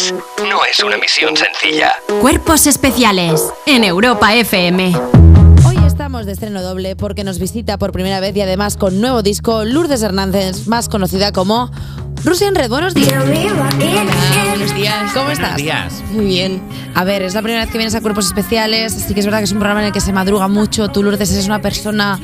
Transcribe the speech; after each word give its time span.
Kiss 0.00 0.14
no 0.48 0.60
es 0.64 0.82
una 0.82 0.96
misión 0.96 1.36
sencilla. 1.36 1.92
Cuerpos 2.20 2.66
especiales 2.66 3.42
en 3.66 3.84
Europa 3.84 4.34
FM. 4.34 4.92
Hoy 5.66 5.76
estamos 5.86 6.26
de 6.26 6.32
estreno 6.32 6.62
doble 6.62 6.96
porque 6.96 7.22
nos 7.24 7.38
visita 7.38 7.76
por 7.78 7.92
primera 7.92 8.20
vez 8.20 8.34
y 8.36 8.40
además 8.40 8.76
con 8.76 9.00
nuevo 9.00 9.22
disco 9.22 9.64
Lourdes 9.64 10.02
Hernández, 10.02 10.66
más 10.66 10.88
conocida 10.88 11.32
como 11.32 11.70
Russian 12.24 12.54
Red. 12.54 12.70
Buenos 12.70 12.94
días. 12.94 13.24
Buenos 13.24 14.74
días. 14.74 15.12
¿Cómo 15.12 15.30
estás? 15.30 15.52
Buenos 15.52 15.56
días. 15.56 16.02
Muy 16.10 16.24
bien. 16.26 16.62
A 16.94 17.04
ver, 17.04 17.22
es 17.22 17.34
la 17.34 17.42
primera 17.42 17.64
vez 17.64 17.70
que 17.70 17.78
vienes 17.78 17.94
a 17.94 18.00
Cuerpos 18.00 18.26
Especiales, 18.26 18.94
así 18.96 19.12
que 19.12 19.20
es 19.20 19.26
verdad 19.26 19.38
que 19.38 19.44
es 19.44 19.52
un 19.52 19.58
programa 19.58 19.80
en 19.80 19.88
el 19.88 19.92
que 19.92 20.00
se 20.00 20.12
madruga 20.12 20.48
mucho. 20.48 20.88
Tú, 20.88 21.02
Lourdes, 21.02 21.30
eres 21.32 21.46
una 21.46 21.60
persona 21.60 22.18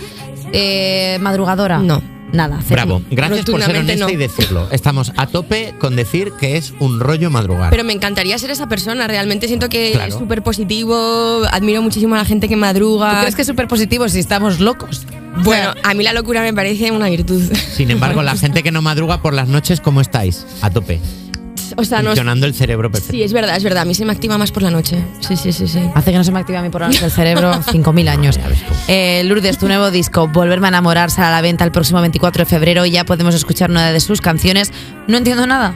eh, 0.53 1.19
madrugadora. 1.21 1.79
No. 1.79 2.16
Nada, 2.33 2.59
cero. 2.61 2.83
Bravo. 2.85 3.03
Gracias 3.11 3.45
por 3.47 3.63
ser 3.63 3.77
honesta 3.77 4.05
no. 4.07 4.11
y 4.11 4.17
decirlo. 4.17 4.69
Estamos 4.73 5.13
a 5.17 5.27
tope 5.27 5.75
con 5.79 5.95
decir 5.97 6.33
que 6.39 6.57
es 6.57 6.75
un 6.81 6.99
rollo 7.01 7.31
madrugar. 7.31 7.71
Pero 7.71 7.85
me 7.85 7.93
encantaría 7.93 8.37
ser 8.39 8.51
esa 8.51 8.69
persona. 8.69 9.07
Realmente 9.07 9.47
siento 9.47 9.69
que 9.69 9.93
Claro. 9.93 10.09
es 10.13 10.19
súper 10.19 10.43
positivo. 10.43 11.43
Admiro 11.53 11.83
muchísimo 11.83 12.15
a 12.15 12.19
la 12.19 12.25
gente 12.25 12.49
que 12.49 12.55
¿Tú 12.55 12.61
madruga. 12.61 13.21
crees 13.21 13.37
que 13.37 13.43
es 13.43 13.49
súper 13.49 13.69
positivo 13.69 14.09
si 14.09 14.19
estamos 14.19 14.61
locos? 14.61 15.07
Bueno, 15.45 15.75
a 15.83 15.95
mí 15.95 16.03
la 16.03 16.13
locura 16.15 16.43
me 16.43 16.53
parece 16.55 16.91
una 16.91 17.09
virtud. 17.09 17.43
Sin 17.75 17.91
embargo, 17.91 18.23
la 18.23 18.35
gente 18.37 18.63
que 18.63 18.73
no 18.73 18.83
madruga 18.83 19.21
por 19.23 19.33
las 19.35 19.49
noches, 19.49 19.81
¿cómo 19.81 20.01
estáis? 20.01 20.47
A 20.63 20.71
tope. 20.71 20.99
O 21.77 21.85
sea, 21.85 22.01
no. 22.01 22.09
Funcionando 22.11 22.47
el 22.47 22.55
cerebro 22.55 22.91
perfecto. 22.91 23.13
Sí, 23.13 23.23
es 23.23 23.33
verdad, 23.33 23.57
es 23.57 23.63
verdad. 23.65 23.83
A 23.83 23.85
mí 23.85 23.95
se 23.95 24.05
me 24.05 24.13
activa 24.13 24.39
más 24.39 24.51
por 24.51 24.63
la 24.63 24.71
noche. 24.71 25.05
Sí, 25.21 25.37
sí, 25.37 25.53
sí, 25.53 25.69
sí. 25.69 25.81
Hace 25.95 26.11
que 26.11 26.17
no 26.17 26.25
se 26.25 26.33
me 26.33 26.41
activa 26.41 26.61
a 26.61 26.63
mí 26.63 26.71
por 26.71 26.81
la 26.81 26.89
noche 26.89 27.05
el 27.05 27.11
cerebro 27.11 27.53
5.000 27.67 28.09
años. 28.09 28.39
Eh, 28.89 29.23
Lourdes, 29.25 29.59
tu 29.59 29.67
nuevo 29.69 29.91
disco, 29.91 30.27
Volverme 30.29 30.67
a 30.67 30.69
enamorar, 30.69 31.11
sale 31.11 31.29
a 31.29 31.31
la 31.33 31.41
venta 31.43 31.65
el 31.65 31.73
próximo 31.73 32.01
24 32.01 32.45
de 32.45 32.51
febrero 32.51 32.87
y 32.87 32.91
ya 32.91 33.05
podemos 33.05 33.35
escuchar 33.35 33.71
una 33.71 33.93
de 33.93 34.01
sus 34.01 34.21
canciones. 34.21 34.73
No 35.07 35.17
entiendo 35.19 35.47
nada. 35.47 35.75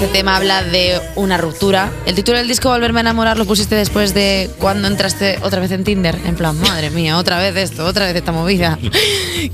Este 0.00 0.14
tema 0.14 0.36
habla 0.36 0.62
de 0.62 0.98
una 1.14 1.36
ruptura. 1.36 1.92
El 2.06 2.14
título 2.14 2.38
del 2.38 2.48
disco, 2.48 2.70
Volverme 2.70 3.00
a 3.00 3.02
enamorar, 3.02 3.36
lo 3.36 3.44
pusiste 3.44 3.74
después 3.74 4.14
de 4.14 4.48
cuando 4.58 4.88
entraste 4.88 5.38
otra 5.42 5.60
vez 5.60 5.72
en 5.72 5.84
Tinder. 5.84 6.16
En 6.24 6.36
plan, 6.36 6.58
madre 6.58 6.88
mía, 6.88 7.18
otra 7.18 7.38
vez 7.38 7.54
esto, 7.56 7.84
otra 7.84 8.06
vez 8.06 8.16
esta 8.16 8.32
movida. 8.32 8.78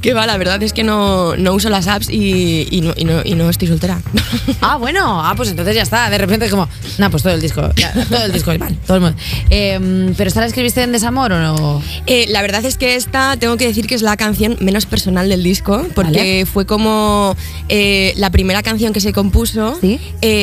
Que 0.00 0.14
va, 0.14 0.26
la 0.26 0.36
verdad 0.36 0.60
es 0.64 0.72
que 0.72 0.82
no, 0.82 1.36
no 1.36 1.54
uso 1.54 1.68
las 1.70 1.86
apps 1.86 2.10
y, 2.10 2.66
y 2.72 2.80
no, 2.80 2.92
y, 2.96 3.04
no, 3.04 3.20
y 3.24 3.34
no 3.34 3.48
estoy 3.48 3.68
soltera. 3.68 4.00
Ah, 4.60 4.76
bueno, 4.76 5.20
ah, 5.24 5.34
pues 5.36 5.50
entonces 5.50 5.74
ya 5.74 5.82
está. 5.82 6.08
De 6.10 6.18
repente, 6.18 6.48
como, 6.48 6.68
no, 6.98 7.10
pues 7.10 7.22
todo 7.22 7.34
el 7.34 7.40
disco, 7.40 7.68
ya, 7.76 7.92
todo 7.92 8.24
el 8.24 8.32
disco, 8.32 8.52
vale, 8.58 8.76
todo 8.86 8.96
el 8.96 9.02
mundo. 9.02 9.18
Eh, 9.50 10.12
¿Pero 10.16 10.28
esta 10.28 10.40
la 10.40 10.46
escribiste 10.46 10.82
en 10.82 10.92
desamor 10.92 11.32
o 11.32 11.38
no? 11.38 11.82
Eh, 12.06 12.26
la 12.28 12.42
verdad 12.42 12.64
es 12.64 12.76
que 12.76 12.96
esta 12.96 13.36
tengo 13.36 13.56
que 13.56 13.66
decir 13.66 13.86
que 13.86 13.94
es 13.94 14.02
la 14.02 14.16
canción 14.16 14.56
menos 14.60 14.86
personal 14.86 15.28
del 15.28 15.42
disco, 15.42 15.86
porque 15.94 16.10
Vale. 16.10 16.46
fue 16.46 16.66
como 16.66 17.36
eh, 17.68 18.12
la 18.16 18.30
primera 18.30 18.62
canción 18.62 18.92
que 18.92 19.00
se 19.00 19.12
compuso. 19.12 19.78
Sí. 19.80 20.00
Eh, 20.20 20.35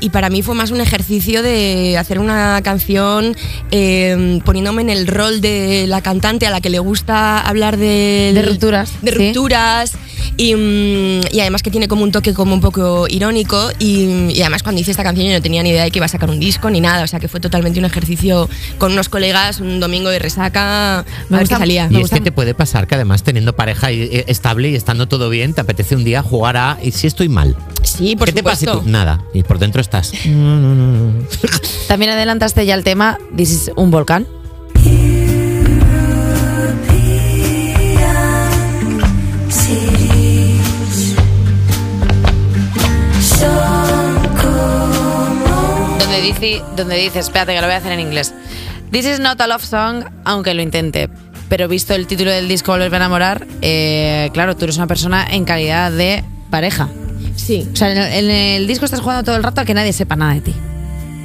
y 0.00 0.10
para 0.10 0.30
mí 0.30 0.42
fue 0.42 0.54
más 0.54 0.70
un 0.70 0.80
ejercicio 0.80 1.42
de 1.42 1.96
hacer 1.98 2.18
una 2.18 2.60
canción 2.62 3.36
eh, 3.70 4.40
poniéndome 4.44 4.82
en 4.82 4.90
el 4.90 5.06
rol 5.06 5.40
de 5.40 5.86
la 5.88 6.00
cantante 6.00 6.46
a 6.46 6.50
la 6.50 6.60
que 6.60 6.70
le 6.70 6.78
gusta 6.78 7.40
hablar 7.40 7.76
de, 7.76 8.32
De 8.34 8.42
rupturas, 8.42 8.92
De 9.02 9.12
sí. 9.12 9.18
rupturas. 9.18 9.92
Y, 10.36 10.54
mm, 10.54 11.20
y 11.32 11.40
además 11.40 11.62
que 11.62 11.70
tiene 11.70 11.88
como 11.88 12.04
un 12.04 12.12
toque 12.12 12.32
como 12.32 12.54
un 12.54 12.60
poco 12.60 13.06
irónico 13.08 13.70
y, 13.80 14.30
y 14.32 14.40
además 14.42 14.62
cuando 14.62 14.80
hice 14.80 14.92
esta 14.92 15.02
canción 15.02 15.26
yo 15.26 15.32
no 15.32 15.42
tenía 15.42 15.62
ni 15.64 15.70
idea 15.70 15.82
de 15.84 15.90
que 15.90 15.98
iba 15.98 16.06
a 16.06 16.08
sacar 16.08 16.30
un 16.30 16.38
disco 16.38 16.70
ni 16.70 16.80
nada, 16.80 17.02
o 17.02 17.06
sea 17.08 17.18
que 17.18 17.26
fue 17.28 17.40
totalmente 17.40 17.78
un 17.80 17.84
ejercicio 17.86 18.48
con 18.78 18.92
unos 18.92 19.08
colegas 19.08 19.58
un 19.60 19.80
domingo 19.80 20.10
de 20.10 20.18
resaca 20.20 21.04
Me 21.28 21.36
a 21.36 21.40
ver 21.40 21.48
qué 21.48 21.56
salía. 21.56 21.86
Y 21.86 21.94
Me 21.94 21.94
es 21.96 22.00
gusta- 22.02 22.16
que 22.16 22.22
te 22.22 22.30
puede 22.32 22.54
pasar 22.54 22.86
que 22.86 22.94
además 22.94 23.24
teniendo 23.24 23.56
pareja 23.56 23.90
y- 23.90 24.02
eh, 24.02 24.24
estable 24.28 24.68
y 24.70 24.74
estando 24.76 25.08
todo 25.08 25.28
bien, 25.28 25.54
te 25.54 25.60
apetece 25.62 25.96
un 25.96 26.04
día 26.04 26.22
jugar 26.22 26.56
a 26.56 26.78
¿y 26.82 26.92
si 26.92 27.06
estoy 27.08 27.28
mal? 27.28 27.56
Sí, 27.82 28.14
por 28.14 28.28
¿Qué 28.28 28.34
te 28.34 28.42
pasa? 28.44 28.70
tú? 28.72 28.82
Nada. 28.84 29.24
Y 29.38 29.44
por 29.44 29.60
dentro 29.60 29.80
estás. 29.80 30.10
También 31.86 32.10
adelantaste 32.10 32.66
ya 32.66 32.74
el 32.74 32.82
tema, 32.82 33.18
This 33.36 33.50
is 33.52 33.70
un 33.76 33.92
volcán. 33.92 34.26
Donde 46.00 46.20
dice, 46.20 46.62
donde 46.76 46.96
dice, 46.96 47.20
espérate 47.20 47.54
que 47.54 47.60
lo 47.60 47.68
voy 47.68 47.74
a 47.74 47.76
hacer 47.76 47.92
en 47.92 48.00
inglés. 48.00 48.34
This 48.90 49.06
is 49.06 49.20
not 49.20 49.40
a 49.40 49.46
love 49.46 49.62
song, 49.62 50.02
aunque 50.24 50.52
lo 50.52 50.62
intente. 50.62 51.08
Pero 51.48 51.68
visto 51.68 51.94
el 51.94 52.08
título 52.08 52.32
del 52.32 52.48
disco 52.48 52.72
Volverme 52.72 52.96
a 52.96 52.98
enamorar, 52.98 53.46
eh, 53.62 54.30
claro, 54.32 54.56
tú 54.56 54.64
eres 54.64 54.78
una 54.78 54.88
persona 54.88 55.24
en 55.30 55.44
calidad 55.44 55.92
de 55.92 56.24
pareja. 56.50 56.88
Sí. 57.38 57.66
O 57.72 57.76
sea, 57.76 57.90
en 57.92 57.98
el, 57.98 58.12
en 58.12 58.30
el 58.30 58.66
disco 58.66 58.84
estás 58.84 59.00
jugando 59.00 59.24
todo 59.24 59.36
el 59.36 59.42
rato 59.42 59.60
a 59.60 59.64
que 59.64 59.72
nadie 59.72 59.92
sepa 59.92 60.16
nada 60.16 60.34
de 60.34 60.40
ti. 60.40 60.54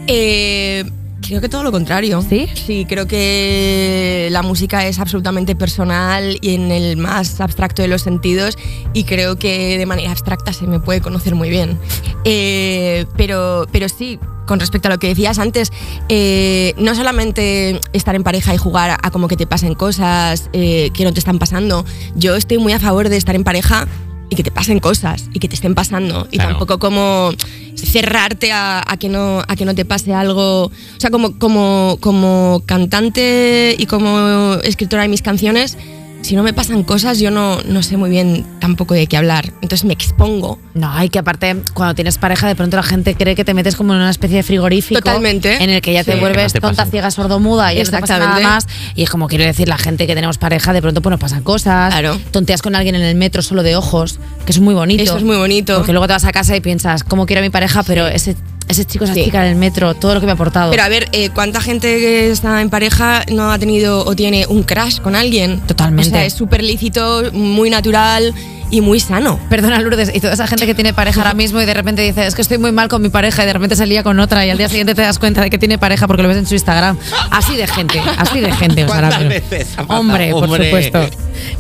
Eh, 0.07 0.85
creo 1.21 1.41
que 1.41 1.49
todo 1.49 1.63
lo 1.63 1.71
contrario. 1.71 2.21
¿Sí? 2.21 2.47
Sí, 2.53 2.85
creo 2.87 3.07
que 3.07 4.29
la 4.31 4.41
música 4.41 4.85
es 4.85 4.99
absolutamente 4.99 5.55
personal 5.55 6.37
y 6.41 6.55
en 6.55 6.71
el 6.71 6.97
más 6.97 7.41
abstracto 7.41 7.81
de 7.81 7.87
los 7.87 8.03
sentidos 8.03 8.57
y 8.93 9.05
creo 9.05 9.37
que 9.37 9.77
de 9.77 9.85
manera 9.85 10.11
abstracta 10.11 10.53
se 10.53 10.67
me 10.67 10.79
puede 10.79 11.01
conocer 11.01 11.35
muy 11.35 11.49
bien. 11.49 11.79
Eh, 12.25 13.05
pero, 13.17 13.67
pero 13.71 13.89
sí, 13.89 14.19
con 14.45 14.59
respecto 14.59 14.89
a 14.89 14.91
lo 14.91 14.99
que 14.99 15.07
decías 15.07 15.39
antes, 15.39 15.71
eh, 16.09 16.73
no 16.77 16.95
solamente 16.95 17.79
estar 17.93 18.15
en 18.15 18.23
pareja 18.23 18.53
y 18.53 18.57
jugar 18.57 18.91
a, 18.91 18.97
a 19.01 19.11
como 19.11 19.27
que 19.27 19.37
te 19.37 19.47
pasen 19.47 19.73
cosas 19.73 20.49
eh, 20.53 20.91
que 20.93 21.03
no 21.05 21.13
te 21.13 21.19
están 21.19 21.39
pasando, 21.39 21.85
yo 22.15 22.35
estoy 22.35 22.57
muy 22.59 22.73
a 22.73 22.79
favor 22.79 23.09
de 23.09 23.17
estar 23.17 23.35
en 23.35 23.43
pareja 23.43 23.87
y 24.33 24.35
que 24.35 24.43
te 24.43 24.49
pasen 24.51 24.79
cosas 24.79 25.25
y 25.31 25.37
que 25.39 25.47
te 25.47 25.53
estén 25.53 25.75
pasando 25.75 26.27
y 26.31 26.37
Claro. 26.37 26.49
tampoco 26.57 26.79
como 26.79 27.31
cerrarte 27.75 28.51
a, 28.51 28.83
a 28.85 28.97
que 28.97 29.07
no 29.07 29.43
a 29.47 29.55
que 29.55 29.63
no 29.65 29.75
te 29.75 29.85
pase 29.85 30.11
algo 30.13 30.65
o 30.65 30.71
sea 30.97 31.11
como 31.11 31.37
como 31.37 31.97
como 32.01 32.63
cantante 32.65 33.75
y 33.77 33.85
como 33.85 34.55
escritora 34.63 35.03
de 35.03 35.09
mis 35.09 35.21
canciones 35.21 35.77
si 36.23 36.35
no 36.35 36.41
me 36.43 36.53
pasan 36.53 36.83
cosas 36.83 37.19
yo 37.19 37.29
no, 37.31 37.61
no 37.65 37.83
sé 37.83 37.97
muy 37.97 38.09
bien 38.09 38.45
tampoco 38.59 38.93
de 38.95 39.05
qué 39.07 39.17
hablar 39.17 39.53
entonces 39.61 39.85
me 39.85 39.93
expongo 39.93 40.57
No, 40.73 40.91
hay 40.91 41.09
que 41.09 41.19
aparte, 41.19 41.55
cuando 41.75 41.93
tienes 41.93 42.17
pareja, 42.17 42.47
de 42.47 42.55
pronto 42.55 42.75
la 42.77 42.83
gente 42.83 43.13
cree 43.15 43.35
que 43.35 43.45
te 43.45 43.53
metes 43.53 43.75
como 43.75 43.93
en 43.93 43.99
una 43.99 44.09
especie 44.09 44.37
de 44.37 44.43
frigorífico. 44.43 44.99
Totalmente. 45.01 45.63
En 45.63 45.69
el 45.69 45.81
que 45.81 45.93
ya 45.93 46.03
te 46.03 46.13
Sí, 46.13 46.19
vuelves 46.19 46.51
que 46.53 46.59
no 46.59 46.69
te 46.69 46.75
tonta, 46.75 46.85
ciega, 46.89 47.11
sordomuda 47.11 47.71
y 47.71 47.77
ya 47.77 47.83
no 47.83 47.91
te 47.91 47.99
pasa 47.99 48.17
nada 48.17 48.39
Exactamente. 48.39 48.67
más. 48.71 48.93
Y 48.95 49.03
es 49.03 49.09
como 49.11 49.27
quiero 49.27 49.43
decir, 49.43 49.67
la 49.67 49.77
gente 49.77 50.07
que 50.07 50.15
tenemos 50.15 50.39
pareja, 50.39 50.73
de 50.73 50.81
pronto 50.81 51.01
pues 51.01 51.11
nos 51.11 51.19
pasan 51.19 51.43
cosas. 51.43 51.93
Claro. 51.93 52.19
Tonteas 52.31 52.61
con 52.63 52.75
alguien 52.75 52.95
en 52.95 53.03
el 53.03 53.15
metro 53.15 53.41
solo 53.43 53.61
de 53.61 53.75
ojos, 53.75 54.19
que 54.45 54.51
es 54.51 54.59
muy 54.59 54.73
bonito. 54.73 55.03
Eso 55.03 55.17
es 55.17 55.23
muy 55.23 55.37
bonito. 55.37 55.77
Porque 55.77 55.91
luego 55.91 56.07
te 56.07 56.13
vas 56.13 56.25
a 56.25 56.31
casa 56.31 56.55
y 56.55 56.61
piensas, 56.61 57.03
¿cómo 57.03 57.25
quiero 57.27 57.41
a 57.41 57.43
mi 57.43 57.49
pareja? 57.51 57.83
Pero 57.83 58.07
ese, 58.07 58.35
ese 58.67 58.85
chico, 58.85 59.05
esa 59.05 59.13
Sí. 59.13 59.25
chica 59.25 59.43
en 59.45 59.51
el 59.51 59.55
metro, 59.57 59.93
todo 59.93 60.13
lo 60.13 60.19
que 60.19 60.25
me 60.25 60.31
ha 60.31 60.35
aportado. 60.35 60.71
pero 60.71 60.83
a 60.83 60.89
ver 60.89 61.07
eh, 61.11 61.29
cuánta 61.29 61.61
gente 61.61 61.97
que 61.99 62.31
está 62.31 62.61
en 62.61 62.69
pareja 62.69 63.23
no 63.31 63.51
ha 63.51 63.59
tenido 63.59 64.05
o 64.05 64.15
tiene 64.15 64.45
un 64.47 64.63
crash 64.63 64.99
con 64.99 65.15
alguien 65.15 65.59
Totalmente. 65.61 66.09
o 66.09 66.11
sea 66.13 66.25
es 66.25 66.33
súper 66.33 66.63
lícito 66.63 67.23
muy 67.33 67.69
natural 67.69 68.33
y 68.71 68.81
muy 68.81 68.99
sano 68.99 69.39
Perdona, 69.49 69.79
Lourdes, 69.81 70.09
y 70.15 70.19
toda 70.19 70.33
esa 70.33 70.47
gente 70.47 70.65
que 70.65 70.73
tiene 70.73 70.93
pareja 70.95 71.19
ahora 71.21 71.35
mismo 71.35 71.61
y 71.61 71.65
de 71.65 71.73
repente 71.75 72.01
dice, 72.01 72.25
es 72.25 72.33
que 72.33 72.41
estoy 72.41 72.57
muy 72.57 72.71
mal 72.71 72.87
con 72.87 73.03
mi 73.03 73.09
pareja 73.09 73.43
y 73.43 73.45
de 73.45 73.53
repente 73.53 73.75
salía 73.75 74.01
con 74.01 74.19
otra 74.19 74.43
y 74.47 74.49
al 74.49 74.57
día 74.57 74.67
siguiente 74.67 74.95
te 74.95 75.03
das 75.03 75.19
cuenta 75.19 75.41
de 75.41 75.51
que 75.51 75.59
tiene 75.59 75.77
pareja 75.77 76.07
porque 76.07 76.23
lo 76.23 76.29
ves 76.29 76.37
en 76.37 76.47
su 76.47 76.55
Instagram. 76.55 76.97
Así 77.29 77.55
de 77.55 77.67
gente, 77.67 78.01
así 78.17 78.39
de 78.39 78.51
gente. 78.51 78.85
¿Cuántas 78.85 79.19
ver. 79.19 79.27
veces 79.29 79.67
pasado? 79.75 79.99
Hombre, 79.99 80.31
por 80.31 80.45
Hombre. 80.45 80.65
supuesto. 80.65 81.07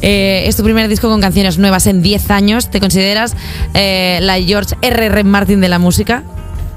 Eh, 0.01 0.45
es 0.47 0.55
tu 0.55 0.63
primer 0.63 0.87
disco 0.87 1.07
con 1.07 1.21
canciones 1.21 1.59
nuevas 1.59 1.85
en 1.85 2.01
10 2.01 2.31
años. 2.31 2.71
¿Te 2.71 2.79
consideras 2.79 3.35
eh, 3.75 4.17
la 4.21 4.41
George 4.41 4.75
R.R. 4.81 5.23
Martin 5.23 5.61
de 5.61 5.69
la 5.69 5.77
música? 5.77 6.23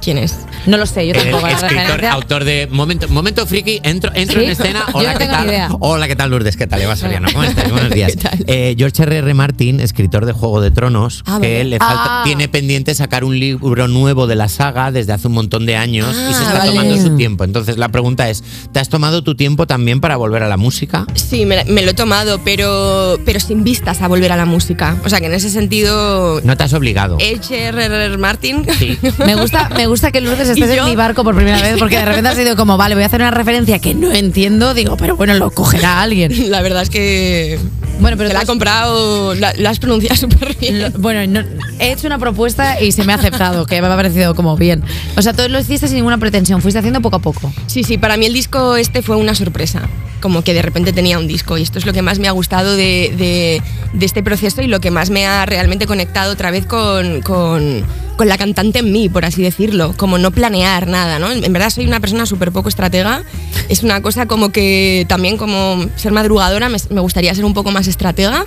Quién 0.06 0.18
es 0.18 0.36
No 0.66 0.76
lo 0.76 0.86
sé, 0.86 1.04
yo 1.04 1.14
El 1.14 1.22
tampoco. 1.22 1.46
la 1.48 1.52
escritor, 1.54 1.76
referencia. 1.78 2.12
autor 2.12 2.44
de 2.44 2.68
Momento, 2.70 3.08
momento 3.08 3.44
Friki, 3.44 3.80
entro, 3.82 4.12
entro 4.14 4.38
¿Sí? 4.38 4.44
en 4.46 4.52
escena. 4.52 4.86
Hola, 4.92 5.12
no 5.14 5.18
¿qué 5.18 5.26
tal? 5.26 5.46
idea. 5.48 5.68
Hola, 5.80 6.06
¿qué 6.06 6.14
tal, 6.14 6.30
Lourdes? 6.30 6.56
¿Qué 6.56 6.68
tal, 6.68 6.80
Eva 6.80 6.94
Soriano? 6.94 7.26
¿Cómo 7.32 7.42
estás? 7.42 7.70
Buenos 7.72 7.90
días. 7.94 8.12
¿Qué 8.12 8.22
tal? 8.22 8.44
Eh, 8.46 8.74
George 8.78 9.02
R. 9.02 9.16
R. 9.18 9.34
Martin, 9.34 9.80
escritor 9.80 10.24
de 10.24 10.32
Juego 10.32 10.60
de 10.60 10.70
Tronos, 10.70 11.24
Ah, 11.26 11.38
que 11.42 11.58
vale. 11.58 11.64
le 11.64 11.78
falta, 11.78 12.20
Ah. 12.20 12.22
tiene 12.24 12.48
pendiente 12.48 12.94
sacar 12.94 13.24
un 13.24 13.36
libro 13.38 13.88
nuevo 13.88 14.28
de 14.28 14.36
la 14.36 14.48
saga 14.48 14.92
desde 14.92 15.12
hace 15.12 15.26
un 15.26 15.34
montón 15.34 15.66
de 15.66 15.74
años 15.76 16.14
y 16.14 16.32
se 16.34 16.38
Ah, 16.38 16.46
está 16.46 16.58
vale. 16.58 16.70
tomando 16.70 16.96
su 17.02 17.16
tiempo. 17.16 17.42
Entonces, 17.42 17.76
la 17.76 17.88
pregunta 17.88 18.30
es: 18.30 18.44
¿te 18.72 18.78
has 18.78 18.88
tomado 18.88 19.22
tu 19.24 19.34
tiempo 19.34 19.66
también 19.66 20.00
para 20.00 20.16
volver 20.16 20.44
a 20.44 20.48
la 20.48 20.56
música? 20.56 21.04
Sí, 21.14 21.46
me, 21.46 21.64
me 21.64 21.82
lo 21.82 21.90
he 21.90 21.94
tomado, 21.94 22.40
pero, 22.44 23.18
pero 23.24 23.40
sin 23.40 23.64
vistas 23.64 24.02
a 24.02 24.06
volver 24.08 24.30
a 24.30 24.36
la 24.36 24.44
música. 24.44 24.96
O 25.04 25.08
sea 25.08 25.18
que 25.20 25.26
en 25.26 25.34
ese 25.34 25.50
sentido, 25.50 26.40
No 26.44 26.56
te 26.56 26.62
has 26.64 26.72
obligado. 26.74 27.16
H.R.R. 27.18 28.16
Martin. 28.18 28.64
Sí. 28.78 28.96
Me 29.26 29.34
gusta, 29.34 29.68
me 29.70 29.86
gusta 29.86 29.95
que 30.00 30.20
Lourdes 30.20 30.48
estés 30.48 30.70
¿Y 30.74 30.78
en 30.78 30.84
mi 30.84 30.96
barco 30.96 31.24
por 31.24 31.34
primera 31.34 31.60
vez 31.60 31.76
porque 31.78 31.98
de 31.98 32.04
repente 32.06 32.28
ha 32.30 32.34
sido 32.34 32.56
como, 32.56 32.76
vale, 32.76 32.94
voy 32.94 33.04
a 33.04 33.06
hacer 33.06 33.20
una 33.20 33.30
referencia 33.30 33.78
que 33.78 33.94
no 33.94 34.12
entiendo. 34.12 34.74
Digo, 34.74 34.96
pero 34.96 35.16
bueno, 35.16 35.34
lo 35.34 35.50
cogerá 35.50 36.02
alguien. 36.02 36.32
La 36.50 36.62
verdad 36.62 36.82
es 36.82 36.90
que 36.90 37.58
Bueno, 38.00 38.16
pero 38.16 38.28
Te 38.28 38.34
la 38.34 38.40
has- 38.40 38.46
comprado, 38.46 39.34
la, 39.34 39.52
la 39.56 39.70
has 39.70 39.78
pronunciado 39.78 40.16
súper 40.20 40.56
bien. 40.56 40.82
Lo- 40.82 40.90
bueno, 40.92 41.26
no- 41.40 41.46
he 41.78 41.92
hecho 41.92 42.06
una 42.06 42.18
propuesta 42.18 42.80
y 42.80 42.92
se 42.92 43.04
me 43.04 43.12
ha 43.12 43.16
aceptado, 43.16 43.66
que 43.66 43.80
me 43.80 43.86
ha 43.88 43.96
parecido 43.96 44.34
como 44.34 44.56
bien. 44.56 44.82
O 45.16 45.22
sea, 45.22 45.32
todo 45.32 45.48
lo 45.48 45.58
hiciste 45.58 45.88
sin 45.88 45.96
ninguna 45.96 46.18
pretensión, 46.18 46.60
fuiste 46.62 46.78
haciendo 46.78 47.00
poco 47.00 47.16
a 47.16 47.20
poco. 47.20 47.52
Sí, 47.66 47.82
sí, 47.84 47.98
para 47.98 48.16
mí 48.16 48.26
el 48.26 48.32
disco 48.34 48.76
este 48.76 49.02
fue 49.02 49.16
una 49.16 49.34
sorpresa. 49.34 49.82
Como 50.26 50.42
que 50.42 50.54
de 50.54 50.62
repente 50.62 50.92
tenía 50.92 51.20
un 51.20 51.28
disco 51.28 51.56
y 51.56 51.62
esto 51.62 51.78
es 51.78 51.86
lo 51.86 51.92
que 51.92 52.02
más 52.02 52.18
me 52.18 52.26
ha 52.26 52.32
gustado 52.32 52.74
de, 52.74 53.14
de- 53.16 53.62
de 53.92 54.06
este 54.06 54.24
proceso 54.24 54.60
y 54.60 54.66
lo 54.66 54.80
que 54.80 54.90
más 54.90 55.08
me 55.08 55.24
ha 55.24 55.46
realmente 55.46 55.86
conectado 55.86 56.32
otra 56.32 56.50
vez 56.50 56.66
con, 56.66 57.22
con- 57.22 57.84
con 58.16 58.28
la 58.28 58.36
cantante 58.38 58.78
en 58.80 58.90
mí, 58.92 59.08
por 59.08 59.24
así 59.24 59.40
decirlo. 59.42 59.94
Como 59.96 60.18
no 60.18 60.32
planear 60.32 60.88
nada, 60.88 61.18
¿no? 61.20 61.30
En 61.30 61.52
verdad 61.52 61.70
soy 61.70 61.86
una 61.86 62.00
persona 62.00 62.26
súper 62.26 62.50
poco 62.50 62.68
estratega. 62.68 63.22
Es 63.68 63.84
una 63.84 64.02
cosa 64.02 64.26
como 64.26 64.50
que 64.50 65.04
también 65.08 65.36
como 65.36 65.84
ser 65.96 66.10
madrugadora 66.12 66.68
me, 66.70 66.78
me 66.90 67.00
gustaría 67.02 67.32
ser 67.34 67.44
un 67.44 67.54
poco 67.54 67.70
más 67.70 67.86
estratega, 67.86 68.46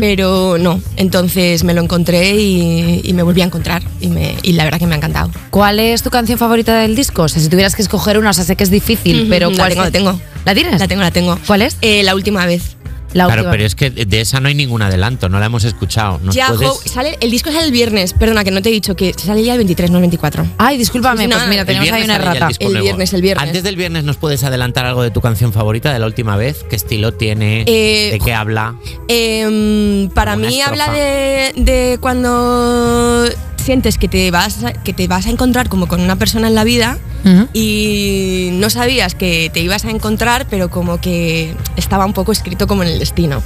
pero 0.00 0.56
no. 0.58 0.80
Entonces 0.96 1.62
me 1.64 1.74
lo 1.74 1.82
encontré 1.82 2.36
y, 2.36 3.00
y 3.04 3.12
me 3.12 3.22
volví 3.22 3.42
a 3.42 3.44
encontrar 3.44 3.82
y, 4.00 4.06
me- 4.08 4.36
y 4.42 4.52
la 4.54 4.64
verdad 4.64 4.78
que 4.78 4.86
me 4.86 4.94
ha 4.94 4.98
encantado. 4.98 5.30
¿Cuál 5.50 5.78
es 5.80 6.02
tu 6.02 6.10
canción 6.10 6.38
favorita 6.38 6.78
del 6.80 6.94
disco? 6.96 7.22
O 7.24 7.28
sea, 7.28 7.42
si 7.42 7.48
tuvieras 7.48 7.74
que 7.74 7.82
escoger 7.82 8.18
una, 8.18 8.30
o 8.30 8.32
sea, 8.32 8.44
sé 8.44 8.56
que 8.56 8.64
es 8.64 8.70
difícil, 8.70 9.20
Ujú, 9.22 9.28
pero 9.30 9.50
la 9.50 9.56
¿cuál 9.56 9.70
tengo, 9.70 9.84
la 9.84 9.90
tengo. 9.90 10.20
¿La 10.44 10.54
tienes? 10.54 10.80
La 10.80 10.88
tengo, 10.88 11.02
la 11.02 11.10
tengo. 11.10 11.38
¿Cuál 11.46 11.62
es? 11.62 11.76
Eh, 11.82 12.02
la 12.02 12.14
última 12.14 12.46
vez. 12.46 12.76
La 13.14 13.24
Claro, 13.24 13.40
última. 13.40 13.52
pero 13.52 13.64
es 13.64 13.74
que 13.74 13.88
de 13.90 14.20
esa 14.20 14.38
no 14.38 14.48
hay 14.48 14.54
ningún 14.54 14.82
adelanto, 14.82 15.30
no 15.30 15.40
la 15.40 15.46
hemos 15.46 15.64
escuchado. 15.64 16.20
¿Nos 16.22 16.34
Ya, 16.34 16.48
puedes- 16.48 16.68
jo, 16.68 16.78
sale, 16.84 17.16
el 17.22 17.30
disco 17.30 17.50
sale 17.50 17.64
el 17.64 17.72
viernes. 17.72 18.12
Perdona, 18.12 18.44
que 18.44 18.50
no 18.50 18.60
te 18.60 18.68
he 18.68 18.72
dicho 18.72 18.96
que 18.96 19.14
sale 19.14 19.42
ya 19.42 19.52
el 19.52 19.58
23, 19.58 19.90
no 19.90 19.96
el 19.96 20.02
24. 20.02 20.46
Ay, 20.58 20.76
discúlpame, 20.76 21.22
Sí, 21.24 21.24
sí, 21.24 21.30
pues 21.34 21.48
mira, 21.48 21.62
el 21.62 21.66
tenemos 21.66 21.84
ahí 21.86 21.90
viernes 21.90 22.04
una 22.04 22.34
ya 22.34 22.48
el 22.60 22.82
viernes, 22.82 23.12
el 23.14 23.22
viernes. 23.22 23.46
Antes 23.46 23.62
del 23.62 23.76
viernes, 23.76 24.04
¿nos 24.04 24.18
puedes 24.18 24.44
adelantar 24.44 24.84
algo 24.84 25.02
de 25.02 25.10
tu 25.10 25.22
canción 25.22 25.54
favorita 25.54 25.90
de 25.90 25.98
la 26.00 26.04
última 26.06 26.36
vez? 26.36 26.66
¿Qué 26.68 26.76
estilo 26.76 27.14
tiene? 27.14 27.62
Eh, 27.66 28.10
¿De 28.12 28.18
qué 28.22 28.34
habla? 28.34 28.74
Em, 29.08 30.10
para 30.10 30.36
mí 30.36 30.46
estrofa. 30.58 30.68
habla 30.68 30.92
de, 30.92 31.52
de 31.56 31.98
cuando 32.02 33.24
sientes 33.68 33.98
que 33.98 34.08
te, 34.08 34.30
vas 34.30 34.64
a, 34.64 34.72
que 34.72 34.94
te 34.94 35.06
vas 35.08 35.26
a 35.26 35.30
encontrar 35.30 35.68
como 35.68 35.88
con 35.88 36.00
una 36.00 36.16
persona 36.16 36.48
en 36.48 36.54
la 36.54 36.64
vida 36.64 36.96
Ujú. 37.26 37.48
y 37.52 38.48
no 38.54 38.70
sabías 38.70 39.14
que 39.14 39.50
te 39.52 39.60
ibas 39.60 39.84
a 39.84 39.90
encontrar, 39.90 40.46
pero 40.48 40.70
como 40.70 41.02
que 41.02 41.54
estaba 41.76 42.06
un 42.06 42.14
poco 42.14 42.32
escrito 42.32 42.66
como 42.66 42.82
en 42.82 42.88
el 42.88 42.98
destino. 42.98 43.42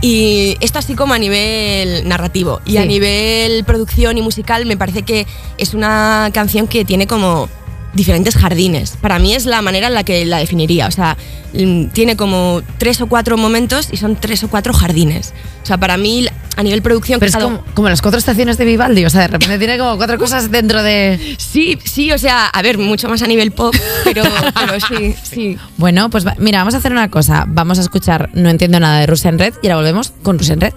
Y 0.00 0.56
esto 0.60 0.78
así 0.78 0.94
como 0.94 1.12
a 1.12 1.18
nivel 1.18 2.08
narrativo 2.08 2.62
y 2.64 2.78
a 2.78 2.82
Sí. 2.82 2.88
nivel 2.88 3.64
producción 3.64 4.16
y 4.16 4.22
musical 4.22 4.64
me 4.64 4.78
parece 4.78 5.02
que 5.02 5.26
es 5.58 5.74
una 5.74 6.30
canción 6.32 6.68
que 6.68 6.86
tiene 6.86 7.06
como 7.06 7.50
diferentes 7.92 8.34
jardines. 8.34 8.96
Para 9.02 9.18
mí 9.18 9.34
es 9.34 9.44
la 9.44 9.60
manera 9.60 9.88
en 9.88 9.94
la 9.94 10.04
que 10.04 10.24
la 10.24 10.38
definiría. 10.38 10.86
O 10.86 10.90
sea, 10.90 11.16
mm, 11.54 11.86
tiene 11.88 12.14
como 12.16 12.62
tres 12.78 13.00
o 13.02 13.06
cuatro 13.08 13.36
momentos 13.38 13.88
y 13.92 13.96
son 13.98 14.16
tres 14.16 14.42
o 14.44 14.48
cuatro 14.48 14.72
jardines. 14.74 15.32
O 15.62 15.66
sea, 15.66 15.78
para 15.78 15.96
mí 15.96 16.26
a 16.56 16.62
nivel 16.62 16.82
producción... 16.82 17.20
Pero 17.20 17.30
es 17.30 17.36
como, 17.36 17.62
como 17.74 17.88
las 17.88 18.02
cuatro 18.02 18.18
estaciones 18.18 18.58
de 18.58 18.64
Vivaldi, 18.64 19.04
o 19.04 19.10
sea, 19.10 19.22
de 19.22 19.28
repente 19.28 19.58
tiene 19.58 19.78
como 19.78 19.96
cuatro 19.96 20.18
cosas 20.18 20.50
dentro 20.50 20.82
de... 20.82 21.36
Sí, 21.38 21.78
sí, 21.84 22.10
o 22.10 22.18
sea, 22.18 22.46
a 22.46 22.62
ver, 22.62 22.78
mucho 22.78 23.08
más 23.08 23.22
a 23.22 23.26
nivel 23.26 23.52
pop, 23.52 23.74
pero, 24.04 24.24
pero 24.54 24.80
sí, 24.80 25.14
sí. 25.22 25.58
Bueno, 25.76 26.10
pues 26.10 26.24
mira, 26.38 26.58
vamos 26.58 26.74
a 26.74 26.78
hacer 26.78 26.92
una 26.92 27.10
cosa. 27.10 27.44
Vamos 27.46 27.78
a 27.78 27.82
escuchar 27.82 28.30
No 28.34 28.48
entiendo 28.48 28.80
nada 28.80 29.00
de 29.00 29.06
Russian 29.06 29.38
Red 29.38 29.54
y 29.62 29.66
ahora 29.66 29.76
volvemos 29.76 30.12
con 30.22 30.38
Russian 30.38 30.60
Red. 30.60 30.72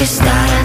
Principios 0.00 0.26
más 0.26 0.59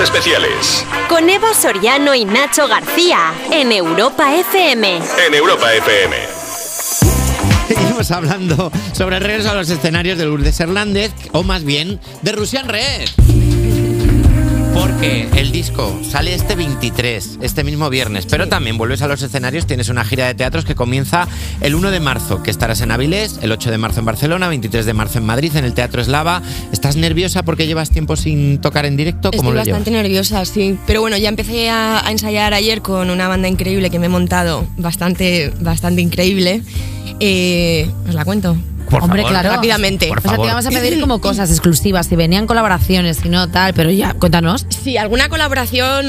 especiales 0.00 0.84
Con 1.08 1.28
Eva 1.28 1.52
Soriano 1.54 2.14
y 2.14 2.24
Nacho 2.24 2.68
García 2.68 3.32
en 3.50 3.72
Europa 3.72 4.34
FM. 4.34 5.00
en 5.26 5.34
Europa 5.34 5.72
FM. 5.74 6.16
Seguimos 7.68 8.10
hablando 8.12 8.70
sobre 8.92 9.16
el 9.16 9.22
regreso 9.22 9.50
a 9.50 9.54
los 9.54 9.68
escenarios 9.70 10.16
de 10.18 10.24
Lourdes 10.26 10.58
Hernández, 10.60 11.12
o 11.32 11.42
más 11.42 11.64
bien 11.64 12.00
de 12.22 12.32
Rusian 12.32 12.68
Red. 12.68 13.08
Disco 15.68 16.00
sale 16.02 16.34
este 16.34 16.54
23, 16.54 17.40
este 17.42 17.62
mismo 17.62 17.90
viernes, 17.90 18.24
pero 18.24 18.48
también 18.48 18.78
vuelves 18.78 19.02
a 19.02 19.06
los 19.06 19.20
escenarios, 19.20 19.66
tienes 19.66 19.90
una 19.90 20.02
gira 20.02 20.26
de 20.26 20.34
teatros 20.34 20.64
que 20.64 20.74
comienza 20.74 21.28
el 21.60 21.74
1 21.74 21.90
de 21.90 22.00
marzo, 22.00 22.42
que 22.42 22.50
estarás 22.50 22.80
en 22.80 22.90
Avilés, 22.90 23.38
el 23.42 23.52
8 23.52 23.70
de 23.70 23.76
marzo 23.76 24.00
en 24.00 24.06
Barcelona, 24.06 24.48
23 24.48 24.86
de 24.86 24.94
marzo 24.94 25.18
en 25.18 25.26
Madrid, 25.26 25.54
en 25.56 25.66
el 25.66 25.74
Teatro 25.74 26.00
Eslava. 26.00 26.40
¿Estás 26.72 26.96
nerviosa 26.96 27.42
porque 27.42 27.66
llevas 27.66 27.90
tiempo 27.90 28.16
sin 28.16 28.62
tocar 28.62 28.86
en 28.86 28.96
directo? 28.96 29.30
¿Cómo 29.30 29.50
Estoy 29.50 29.52
lo 29.52 29.58
bastante 29.58 29.90
llevas? 29.90 30.02
nerviosa, 30.04 30.44
sí. 30.46 30.78
Pero 30.86 31.02
bueno, 31.02 31.18
ya 31.18 31.28
empecé 31.28 31.68
a, 31.68 32.06
a 32.06 32.10
ensayar 32.12 32.54
ayer 32.54 32.80
con 32.80 33.10
una 33.10 33.28
banda 33.28 33.46
increíble 33.48 33.90
que 33.90 33.98
me 33.98 34.06
he 34.06 34.10
montado, 34.10 34.66
bastante, 34.78 35.52
bastante 35.60 36.00
increíble. 36.00 36.62
Eh, 37.20 37.90
¿Os 38.08 38.14
la 38.14 38.24
cuento? 38.24 38.56
Por 38.88 39.02
Hombre, 39.02 39.22
favor. 39.22 39.32
claro. 39.40 39.50
Rápidamente. 39.56 40.08
Por 40.08 40.18
O 40.18 40.22
sea, 40.22 40.32
te 40.32 40.38
vamos 40.38 40.66
a 40.66 40.70
pedir 40.70 41.00
como 41.00 41.20
cosas 41.20 41.50
exclusivas, 41.50 42.06
si 42.06 42.16
venían 42.16 42.46
colaboraciones, 42.46 43.18
si 43.18 43.28
no 43.28 43.48
tal, 43.48 43.74
pero 43.74 43.90
ya, 43.90 44.14
cuéntanos. 44.14 44.66
Sí, 44.82 44.96
alguna 44.96 45.28
colaboración 45.28 46.06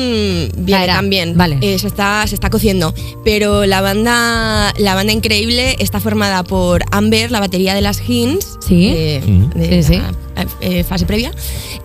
viene 0.58 0.84
era. 0.86 0.96
también. 0.96 1.38
Vale. 1.38 1.58
Eh, 1.62 1.78
se, 1.80 1.88
está, 1.88 2.26
se 2.28 2.36
está 2.36 2.50
cociendo. 2.50 2.94
Pero 3.26 3.66
la 3.66 3.82
banda, 3.82 4.74
la 4.78 4.96
banda 4.96 5.14
increíble 5.14 5.76
está 5.80 6.00
formada 6.00 6.44
por 6.44 6.84
Amber, 6.92 7.32
la 7.32 7.40
batería 7.40 7.74
de 7.74 7.82
las 7.82 8.02
Hins. 8.08 8.58
Sí. 8.66 8.92
eh, 8.96 9.22
Mm. 9.26 9.50
de 9.60 9.84
Sí, 9.84 10.02
eh, 10.62 10.84
fase 10.84 11.06
previa. 11.06 11.32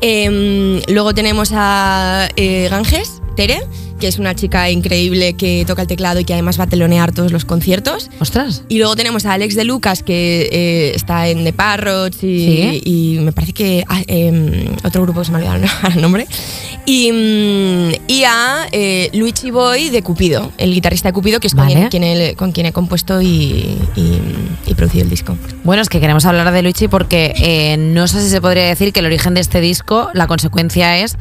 Em, 0.00 0.80
luego 0.88 1.14
tenemos 1.14 1.50
a 1.54 2.28
eh, 2.36 2.68
Ganges, 2.70 3.20
Tere, 3.36 3.60
que 4.00 4.08
es 4.08 4.18
una 4.18 4.34
chica 4.34 4.70
increíble 4.70 5.34
que 5.34 5.64
toca 5.66 5.82
el 5.82 5.88
teclado 5.88 6.20
y 6.20 6.24
que 6.24 6.32
además 6.34 6.58
va 6.58 6.64
a 6.64 6.66
telonear 6.66 7.12
todos 7.12 7.32
los 7.32 7.44
conciertos. 7.44 8.10
Ostras. 8.20 8.62
Y 8.68 8.78
luego 8.78 8.96
tenemos 8.96 9.24
a 9.26 9.32
Alex 9.34 9.54
de 9.54 9.64
Lucas, 9.64 10.02
que 10.02 10.48
eh, 10.52 10.92
está 10.94 11.28
en 11.28 11.44
The 11.44 11.52
Parrots 11.52 12.18
y, 12.22 12.46
Sí. 12.46 12.82
y 12.84 13.18
me 13.20 13.32
parece 13.32 13.52
que 13.52 13.84
ah, 13.88 14.02
em, 14.06 14.66
otro 14.84 15.02
grupo 15.02 15.20
que 15.20 15.26
se 15.26 15.32
me 15.32 15.38
ha 15.46 15.52
olvidado 15.52 15.88
el 15.94 16.00
nombre. 16.02 16.26
Y, 16.86 17.10
mm, 17.12 17.92
y 18.08 18.24
a 18.24 18.66
eh, 18.72 19.10
Luigi 19.14 19.50
Boy 19.50 19.88
de 19.90 20.02
Cupido, 20.02 20.52
el 20.58 20.74
guitarrista 20.74 21.08
de 21.08 21.12
Cupido, 21.14 21.40
que 21.40 21.46
es 21.46 21.54
con, 21.54 21.64
Vale. 21.64 21.88
quien, 21.88 21.88
quien 21.88 22.04
he- 22.04 22.34
con 22.34 22.52
quien 22.52 22.66
he 22.66 22.72
compuesto 22.72 23.22
y, 23.22 23.78
y- 23.96 24.20
y 24.66 24.74
producido 24.74 25.04
el 25.04 25.10
disco. 25.10 25.36
Bueno, 25.62 25.80
es 25.82 25.88
que 25.88 26.00
queremos 26.00 26.24
hablar 26.26 26.52
de 26.52 26.62
Luigi 26.62 26.88
porque 26.88 27.32
eh, 27.36 27.76
no 27.78 28.06
sé 28.08 28.20
si 28.22 28.28
se 28.28 28.40
podría 28.40 28.64
decir 28.64 28.92
que 28.92 29.00
el 29.00 29.06
origen 29.06 29.34
de 29.34 29.40
este 29.40 29.60
disco, 29.60 30.10
la 30.14 30.26
consecuencia 30.26 30.98
es 30.98 31.16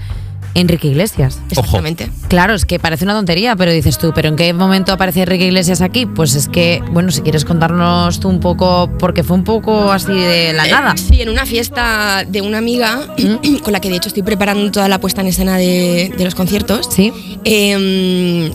Enrique 0.55 0.87
Iglesias. 0.87 1.39
Exactamente. 1.49 2.09
Claro, 2.27 2.53
es 2.53 2.65
que 2.65 2.79
parece 2.79 3.05
una 3.05 3.13
tontería, 3.13 3.55
pero 3.55 3.71
dices 3.71 3.97
tú, 3.97 4.11
¿pero 4.13 4.29
en 4.29 4.35
qué 4.35 4.53
momento 4.53 4.93
aparece 4.93 5.21
Enrique 5.21 5.45
Iglesias 5.45 5.81
aquí? 5.81 6.05
Pues 6.05 6.35
es 6.35 6.47
que, 6.47 6.81
bueno, 6.91 7.11
si 7.11 7.21
quieres 7.21 7.45
contarnos 7.45 8.19
tú 8.19 8.29
un 8.29 8.39
poco, 8.39 8.89
porque 8.99 9.23
fue 9.23 9.35
un 9.35 9.43
poco 9.43 9.91
así 9.91 10.11
de 10.13 10.53
la 10.53 10.67
nada. 10.67 10.93
Eh, 10.93 10.97
sí, 10.97 11.21
en 11.21 11.29
una 11.29 11.45
fiesta 11.45 12.23
de 12.27 12.41
una 12.41 12.57
amiga, 12.59 13.07
con 13.63 13.73
la 13.73 13.79
que 13.79 13.89
de 13.89 13.97
hecho 13.97 14.09
estoy 14.09 14.23
preparando 14.23 14.71
toda 14.71 14.87
la 14.87 14.99
puesta 14.99 15.21
en 15.21 15.27
escena 15.27 15.57
de, 15.57 16.13
de 16.17 16.23
los 16.23 16.35
conciertos. 16.35 16.87
Sí. 16.91 17.11
Eh, 17.45 17.71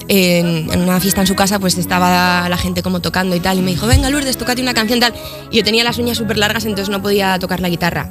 en, 0.08 0.72
en 0.72 0.80
una 0.80 1.00
fiesta 1.00 1.20
en 1.20 1.26
su 1.26 1.34
casa, 1.34 1.58
pues 1.58 1.76
estaba 1.78 2.48
la 2.48 2.56
gente 2.56 2.82
como 2.82 3.00
tocando 3.00 3.34
y 3.36 3.40
tal, 3.40 3.58
y 3.58 3.62
me 3.62 3.70
dijo, 3.72 3.86
venga 3.86 4.10
Lourdes, 4.10 4.36
tócate 4.36 4.62
una 4.62 4.74
canción 4.74 5.00
tal. 5.00 5.14
Y 5.50 5.56
yo 5.58 5.64
tenía 5.64 5.84
las 5.84 5.98
uñas 5.98 6.18
súper 6.18 6.38
largas, 6.38 6.64
entonces 6.64 6.88
no 6.88 7.02
podía 7.02 7.38
tocar 7.38 7.60
la 7.60 7.68
guitarra. 7.68 8.10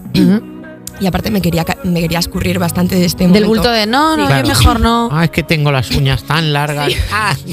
Y 0.99 1.05
aparte 1.05 1.29
me 1.31 1.41
quería, 1.41 1.65
me 1.83 2.01
quería 2.01 2.19
escurrir 2.19 2.59
bastante 2.59 2.95
de 2.95 3.05
este 3.05 3.23
Del 3.23 3.29
momento. 3.45 3.47
bulto 3.49 3.69
de 3.71 3.85
no, 3.85 4.17
no, 4.17 4.27
Sí. 4.27 4.33
yo 4.41 4.47
mejor 4.47 4.79
no. 4.79 5.09
Ah, 5.11 5.25
es 5.25 5.31
que 5.31 5.43
tengo 5.43 5.71
las 5.71 5.91
uñas 5.91 6.23
tan 6.23 6.53
largas. 6.53 6.91
Ah, 7.11 7.35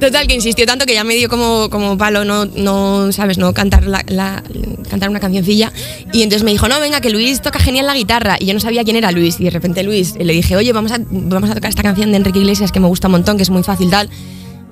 Total, 0.00 0.28
que 0.28 0.34
insistió 0.34 0.64
tanto 0.64 0.86
que 0.86 0.94
ya 0.94 1.02
me 1.02 1.16
dio 1.16 1.28
como, 1.28 1.68
como 1.70 1.98
palo 1.98 2.24
no, 2.24 2.44
no, 2.44 3.10
¿sabes? 3.10 3.36
No 3.36 3.52
cantar, 3.52 3.84
la, 3.84 4.04
la- 4.06 4.44
cantar 4.88 5.08
una 5.10 5.18
cancioncilla. 5.18 5.72
Y 6.12 6.22
entonces 6.22 6.44
me 6.44 6.52
dijo, 6.52 6.68
no, 6.68 6.78
venga, 6.78 7.00
que 7.00 7.10
Luis 7.10 7.40
toca 7.42 7.58
genial 7.58 7.86
la 7.86 7.94
guitarra. 7.94 8.36
Y 8.38 8.46
yo 8.46 8.54
no 8.54 8.60
sabía 8.60 8.84
quién 8.84 8.94
era 8.94 9.10
Luis. 9.10 9.40
Y 9.40 9.44
de 9.44 9.50
repente 9.50 9.82
Luis, 9.82 10.14
le 10.16 10.32
dije, 10.32 10.54
oye, 10.56 10.72
vamos 10.72 10.92
a, 10.92 10.98
vamos 11.10 11.50
a 11.50 11.54
tocar 11.54 11.68
esta 11.70 11.82
canción 11.82 12.12
de 12.12 12.16
Enrique 12.18 12.38
Iglesias 12.38 12.70
que 12.70 12.78
me 12.78 12.86
gusta 12.86 13.08
un 13.08 13.12
montón, 13.12 13.38
que 13.38 13.42
es 13.42 13.50
muy 13.50 13.64
fácil 13.64 13.90
tal. 13.90 14.08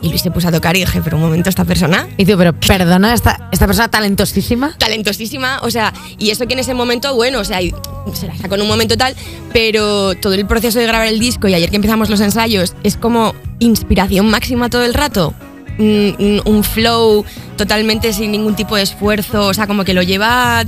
Y 0.03 0.11
Luis 0.11 0.21
se 0.21 0.31
puso 0.31 0.49
a 0.49 0.53
tocar 0.53 0.76
y 0.76 0.81
dije, 0.81 1.00
pero 1.03 1.17
un 1.17 1.23
momento, 1.23 1.49
esta 1.49 1.65
persona 1.65 2.07
Y 2.19 2.26
tú, 2.26 2.37
pero 2.37 2.53
perdona, 2.53 3.15
esta, 3.15 3.49
esta 3.50 3.67
persona 3.67 3.88
talentosísima. 3.88 4.75
talentosísima, 4.79 5.61
o 5.62 5.71
sea, 5.71 5.93
y 6.19 6.31
eso 6.31 6.47
que 6.47 6.53
en 6.55 6.61
ese 6.61 6.75
momento, 6.75 7.15
bueno, 7.15 7.41
o 7.41 7.45
sea, 7.45 7.61
se 8.12 8.26
la 8.26 8.37
sacó 8.37 8.57
en 8.57 8.62
un 8.62 8.69
momento 8.69 8.97
tal, 8.97 9.15
pero 9.53 10.15
todo 10.15 10.35
el 10.35 10.47
proceso 10.47 10.79
de 10.79 10.87
grabar 10.87 11.07
el 11.09 11.19
disco 11.19 11.49
y 11.49 11.55
ayer 11.55 11.71
que 11.71 11.76
empezamos 11.76 12.11
los 12.11 12.21
ensayos 12.21 12.75
es 12.83 12.97
como 12.97 13.35
inspiración 13.59 14.29
máxima 14.31 14.69
todo 14.69 14.85
el 14.85 14.93
rato. 14.95 15.33
Un, 15.79 16.15
un- 16.19 16.43
un 16.45 16.65
flow 16.65 17.25
totalmente 17.57 18.12
sin 18.12 18.33
ningún 18.33 18.55
tipo 18.55 18.76
de 18.76 18.83
esfuerzo, 18.83 19.47
o 19.47 19.55
sea, 19.55 19.67
como 19.67 19.85
que 19.85 19.95
lo 19.95 20.03
lleva, 20.03 20.65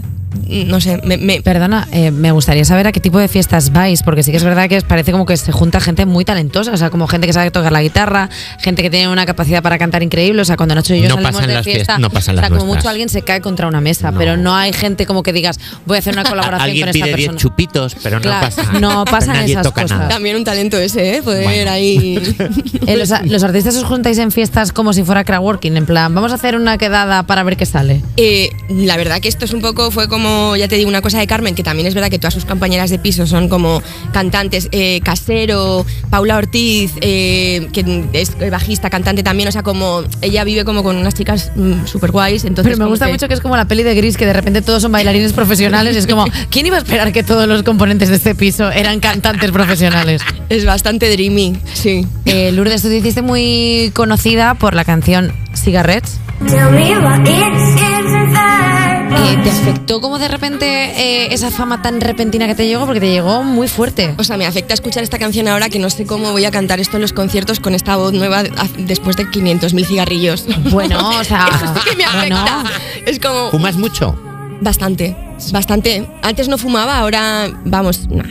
no 0.47 0.81
sé, 0.81 1.01
me, 1.05 1.17
me- 1.17 1.43
Perdona, 1.43 1.89
eh, 1.93 2.11
me 2.11 2.33
gustaría 2.33 2.65
saber 2.65 2.87
a 2.87 2.93
qué 2.93 3.01
tipo 3.01 3.19
de 3.19 3.29
fiestas 3.29 3.73
vais, 3.73 4.03
porque 4.03 4.23
sí 4.23 4.31
que 4.31 4.37
es 4.37 4.45
verdad 4.45 4.69
que 4.69 4.81
parece 4.83 5.13
como 5.13 5.25
que 5.27 5.37
se 5.37 5.53
junta 5.53 5.81
gente 5.81 6.05
muy 6.07 6.25
talentosa, 6.25 6.73
o 6.73 6.77
sea, 6.77 6.91
como 6.91 7.07
gente 7.07 7.27
que 7.27 7.33
sabe 7.33 7.51
tocar 7.51 7.73
la 7.73 7.83
guitarra, 7.83 8.29
gente 8.61 8.83
que 8.83 8.91
tiene 8.91 9.09
una 9.09 9.25
capacidad 9.27 9.63
para 9.63 9.79
cantar 9.79 10.03
increíble, 10.03 10.43
o 10.43 10.45
sea, 10.45 10.57
cuando 10.57 10.75
Nacho 10.75 10.95
y 10.95 11.01
yo 11.03 11.09
No 11.09 11.15
salimos 11.15 11.33
pasan 11.33 11.49
de 11.49 11.55
las 11.55 11.65
fiesta, 11.65 11.77
fiestas, 11.95 12.01
no 12.01 12.11
pasan 12.11 12.35
o 12.35 12.39
sea, 12.39 12.43
las 12.43 12.51
como 12.51 12.65
nuestras. 12.65 12.83
mucho 12.85 12.89
alguien 12.91 13.09
se 13.09 13.23
cae 13.23 13.41
contra 13.41 13.67
una 13.69 13.81
mesa, 13.81 14.11
No. 14.11 14.19
pero 14.19 14.37
no 14.37 14.55
hay 14.55 14.73
gente 14.73 15.07
como 15.07 15.23
que 15.23 15.33
digas, 15.33 15.59
voy 15.87 15.97
a 15.97 15.99
hacer 16.01 16.13
una 16.15 16.25
colaboración 16.29 16.61
Alguien 16.69 16.83
con 16.87 16.89
esta 16.97 17.05
pide 17.07 17.17
10 17.17 17.29
persona. 17.29 17.39
chupitos, 17.41 17.97
pero 18.03 18.17
no 18.17 18.23
Claro, 18.23 18.47
pasa. 18.47 18.73
no 18.81 19.05
pasan 19.05 19.37
Nadie 19.37 19.53
esas 19.53 19.63
toca 19.65 19.83
cosas. 19.83 19.99
nada. 19.99 20.09
también 20.11 20.37
un 20.37 20.45
talento 20.45 20.77
ese, 20.79 21.17
¿eh? 21.17 21.23
Poder 21.23 21.45
Bueno. 21.45 21.71
ahí... 21.71 22.19
Eh, 22.89 22.97
los, 22.97 23.11
los 23.27 23.43
artistas 23.45 23.77
os 23.77 23.85
juntáis 23.85 24.17
en 24.17 24.31
fiestas 24.33 24.73
como 24.73 24.95
si 24.95 25.03
fuera 25.03 25.23
crowdworking, 25.23 25.77
en 25.77 25.85
plan, 25.85 26.15
vamos 26.15 26.33
a 26.33 26.37
hacer 26.37 26.57
una 26.57 26.79
quedada 26.79 27.23
para 27.25 27.43
ver 27.43 27.59
qué 27.59 27.67
sale. 27.67 28.01
Eh, 28.17 28.49
la 28.71 28.97
verdad 28.97 29.21
que 29.21 29.29
esto 29.29 29.45
es 29.45 29.53
un 29.53 29.61
poco, 29.61 29.91
fue 29.91 30.09
como, 30.09 30.18
ya 30.57 30.69
te 30.69 30.77
digo, 30.77 30.89
una 30.89 31.03
cosa 31.03 31.19
de 31.19 31.27
Carmen, 31.27 31.55
que 31.55 31.63
también 31.63 31.87
es 31.87 31.95
verdad 31.95 32.11
que 32.11 32.19
todas 32.19 32.35
sus 32.35 32.45
compañeras 32.45 32.91
de 32.91 32.99
piso 32.99 33.27
son 33.27 33.49
como 33.49 33.83
cantantes, 34.13 34.69
eh, 34.73 35.01
Casero, 35.03 35.85
Paula 36.11 36.37
Ortiz, 36.37 36.93
eh, 37.01 37.69
que 37.73 38.05
es 38.13 38.33
bajista, 38.51 38.91
cantante 38.91 39.23
también, 39.23 39.49
o 39.49 39.53
sea, 39.53 39.63
como 39.63 40.03
ella 40.23 40.45
vive 40.45 40.65
como 40.65 40.83
con 40.83 40.97
unas 40.97 41.15
chicas 41.15 41.53
súper 41.87 42.11
guays. 42.11 42.45
Entonces 42.45 42.65
Pero 42.71 42.77
me 42.79 42.85
como 42.85 42.91
gusta 42.91 43.07
que- 43.07 43.13
mucho 43.13 43.29
que 43.29 43.35
es 43.35 43.41
como 43.41 43.57
la 43.57 43.67
peli 43.67 43.83
de 43.83 43.95
Gris, 43.95 44.17
que 44.17 44.27
de 44.27 44.33
repente 44.33 44.63
todos 44.63 44.83
son 44.83 44.93
bailarines 44.93 45.33
profesionales. 45.33 45.97
Es 45.97 46.07
como, 46.07 46.25
¿quién 46.51 46.67
iba 46.67 46.77
a 46.77 46.81
esperar 46.81 47.13
que 47.13 47.23
todos 47.23 47.47
los 47.49 47.63
componentes 47.63 48.09
de 48.09 48.17
este 48.17 48.35
piso 48.35 48.71
eran 48.71 49.01
cantantes 49.01 49.51
profesionales? 49.51 50.23
Es 50.49 50.65
bastante 50.65 51.11
dreamy, 51.11 51.57
sí. 51.75 52.07
Eh, 52.25 52.53
Lourdes, 52.53 52.83
tú 52.83 52.89
te 52.89 52.97
hiciste 52.97 53.23
muy 53.23 53.91
conocida 53.95 54.55
por 54.55 54.75
la 54.75 54.85
canción 54.85 55.33
Cigarettes. 55.55 56.19
Eh, 59.25 59.37
¿Te 59.43 59.51
afectó 59.51 60.01
como 60.01 60.19
de 60.19 60.29
repente 60.29 60.67
eh, 60.67 61.29
esa 61.33 61.51
fama 61.51 61.83
tan 61.83 62.01
repentina 62.01 62.47
que 62.47 62.55
te 62.55 62.67
llegó? 62.67 62.87
Porque 62.87 63.01
te 63.01 63.11
llegó 63.11 63.43
muy 63.43 63.69
fuerte. 63.69 64.15
O 64.19 64.25
sea, 64.25 64.37
me 64.37 64.47
afecta 64.47 64.75
escuchar 64.75 65.03
esta 65.03 65.19
canción 65.19 65.49
ahora 65.49 65.69
que 65.69 65.79
no 65.79 65.91
sé 65.91 66.07
cómo 66.07 66.31
voy 66.33 66.45
a 66.45 66.51
cantar 66.51 66.81
esto 66.81 66.97
en 66.97 67.03
los 67.03 67.13
conciertos 67.13 67.61
con 67.61 67.75
esta 67.75 67.97
voz 67.97 68.13
nueva 68.13 68.43
después 68.79 69.17
de 69.17 69.27
500.000 69.27 69.85
cigarrillos. 69.87 70.47
Bueno, 70.71 71.11
o 71.19 71.25
sea, 71.25 71.49
Eso 71.49 71.75
sí 71.75 71.91
que 71.91 71.97
me 71.97 72.05
bueno. 72.13 72.37
afecta. 72.39 72.65
Es 73.07 73.19
como... 73.19 73.51
¿Fumas 73.51 73.77
mucho? 73.77 74.19
Bastante, 74.61 75.17
bastante. 75.53 76.07
Antes 76.23 76.49
no 76.49 76.59
fumaba, 76.59 76.99
ahora, 76.99 77.49
vamos, 77.65 78.09
no, 78.09 78.25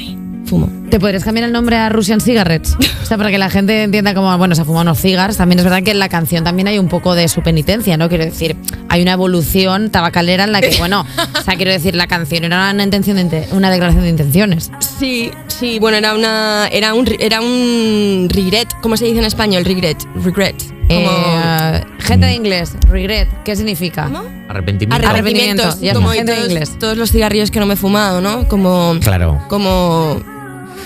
fumo. 0.48 0.70
¿Te 0.90 1.00
podrías 1.00 1.24
cambiar 1.24 1.46
el 1.48 1.52
nombre 1.52 1.76
a 1.76 1.90
Russian 1.90 2.22
Cigarettes? 2.22 2.76
O 3.02 3.06
sea, 3.06 3.18
para 3.18 3.30
que 3.30 3.38
la 3.38 3.50
gente 3.50 3.84
entienda 3.84 4.14
como, 4.14 4.36
bueno, 4.38 4.56
se 4.56 4.62
ha 4.62 4.66
fumado 4.66 4.84
unos 4.84 5.00
cigars. 5.00 5.38
También 5.38 5.60
es 5.60 5.66
verdad 5.66 5.84
que 5.84 5.92
en 5.92 6.00
la 6.00 6.10
canción 6.10 6.44
también 6.44 6.68
hay 6.68 6.80
un 6.80 6.88
poco 6.88 7.14
de 7.16 7.28
su 7.28 7.42
penitencia, 7.44 7.98
¿no? 7.98 8.10
Quiero 8.10 8.24
decir, 8.26 8.56
hay 8.90 9.02
una 9.02 9.12
evolución 9.14 9.90
tabacalera 9.92 10.46
en 10.46 10.52
la 10.54 10.62
que, 10.62 10.76
bueno, 10.80 11.06
o 11.40 11.42
sea, 11.44 11.56
quiero 11.56 11.72
decir, 11.72 11.96
la 11.96 12.08
canción 12.08 12.46
era 12.46 12.72
una 12.74 12.84
intención 12.84 13.18
de 13.30 13.48
una 13.52 13.70
declaración 13.70 14.04
de 14.04 14.10
intenciones. 14.10 14.72
Sí, 15.00 15.32
sí, 15.48 15.78
bueno, 15.80 15.98
era 15.98 16.14
una 16.16 16.68
era 16.72 16.94
un 16.94 17.08
era 17.20 17.42
un 17.42 18.28
regret, 18.32 18.68
¿cómo 18.82 18.98
se 18.98 19.06
dice 19.06 19.20
en 19.20 19.26
español? 19.26 19.66
Regret, 19.66 19.98
regret. 20.24 20.56
Como 20.88 21.10
Eh, 21.10 21.84
gente 22.00 22.26
de 22.28 22.34
inglés, 22.34 22.72
regret, 22.90 23.28
¿qué 23.44 23.56
significa? 23.58 24.06
¿Cómo? 24.06 24.24
Arrepentimiento. 24.48 25.08
Arrepentimiento. 25.10 25.76
ya 25.82 25.94
como 25.94 26.10
gente 26.12 26.32
de 26.34 26.46
inglés. 26.46 26.72
todos 26.80 26.98
los 26.98 27.12
cigarrillos 27.12 27.52
que 27.52 27.60
no 27.60 27.66
me 27.66 27.74
he 27.74 27.78
fumado, 27.78 28.22
¿no? 28.22 28.48
Como 28.48 28.96
Claro. 29.02 29.42
como 29.50 30.22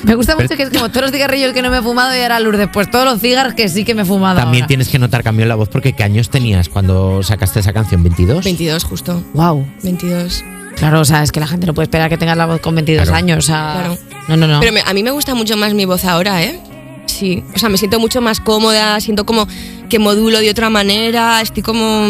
Me 0.03 0.15
gusta 0.15 0.35
mucho 0.35 0.55
que 0.55 0.63
es 0.63 0.69
como 0.69 0.89
todos 0.89 1.03
los 1.03 1.11
cigarrillos 1.11 1.53
que 1.53 1.61
no 1.61 1.69
me 1.69 1.77
he 1.77 1.81
fumado 1.81 2.15
y 2.15 2.21
ahora 2.21 2.39
Lourdes, 2.39 2.69
pues 2.73 2.89
todos 2.89 3.05
los 3.05 3.19
cigars 3.21 3.53
que 3.53 3.69
sí 3.69 3.83
que 3.85 3.93
me 3.93 4.01
he 4.01 4.05
fumado. 4.05 4.39
También 4.39 4.63
ahora. 4.63 4.67
tienes 4.67 4.89
que 4.89 4.97
notar 4.99 5.23
cambio 5.23 5.43
en 5.43 5.49
la 5.49 5.55
voz 5.55 5.69
porque 5.69 5.93
¿qué 5.93 6.03
años 6.03 6.29
tenías 6.29 6.69
cuando 6.69 7.21
sacaste 7.23 7.59
esa 7.59 7.71
canción? 7.73 8.03
¿22? 8.03 8.43
22 8.43 8.83
justo. 8.83 9.23
Wow. 9.33 9.65
22. 9.83 10.43
Claro, 10.77 11.01
o 11.01 11.05
sea, 11.05 11.21
es 11.21 11.31
que 11.31 11.39
la 11.39 11.47
gente 11.47 11.67
no 11.67 11.73
puede 11.73 11.83
esperar 11.85 12.09
que 12.09 12.17
tengas 12.17 12.37
la 12.37 12.45
voz 12.47 12.59
con 12.61 12.73
22 12.75 13.03
Claro. 13.03 13.17
años. 13.17 13.37
O 13.39 13.41
sea, 13.41 13.73
Claro. 13.79 13.97
No, 14.27 14.37
no, 14.37 14.47
no. 14.47 14.59
Pero 14.61 14.71
me- 14.73 14.81
a 14.81 14.93
mí 14.93 15.03
me 15.03 15.11
gusta 15.11 15.35
mucho 15.35 15.55
más 15.57 15.73
mi 15.73 15.85
voz 15.85 16.05
ahora, 16.05 16.41
¿eh? 16.43 16.59
Sí, 17.05 17.43
o 17.53 17.59
sea, 17.59 17.69
me 17.69 17.77
siento 17.77 17.99
mucho 17.99 18.21
más 18.21 18.39
cómoda, 18.39 18.99
siento 19.01 19.25
como 19.25 19.47
que 19.89 19.99
modulo 19.99 20.39
de 20.39 20.49
otra 20.49 20.69
manera, 20.69 21.41
estoy 21.41 21.61
como 21.61 22.07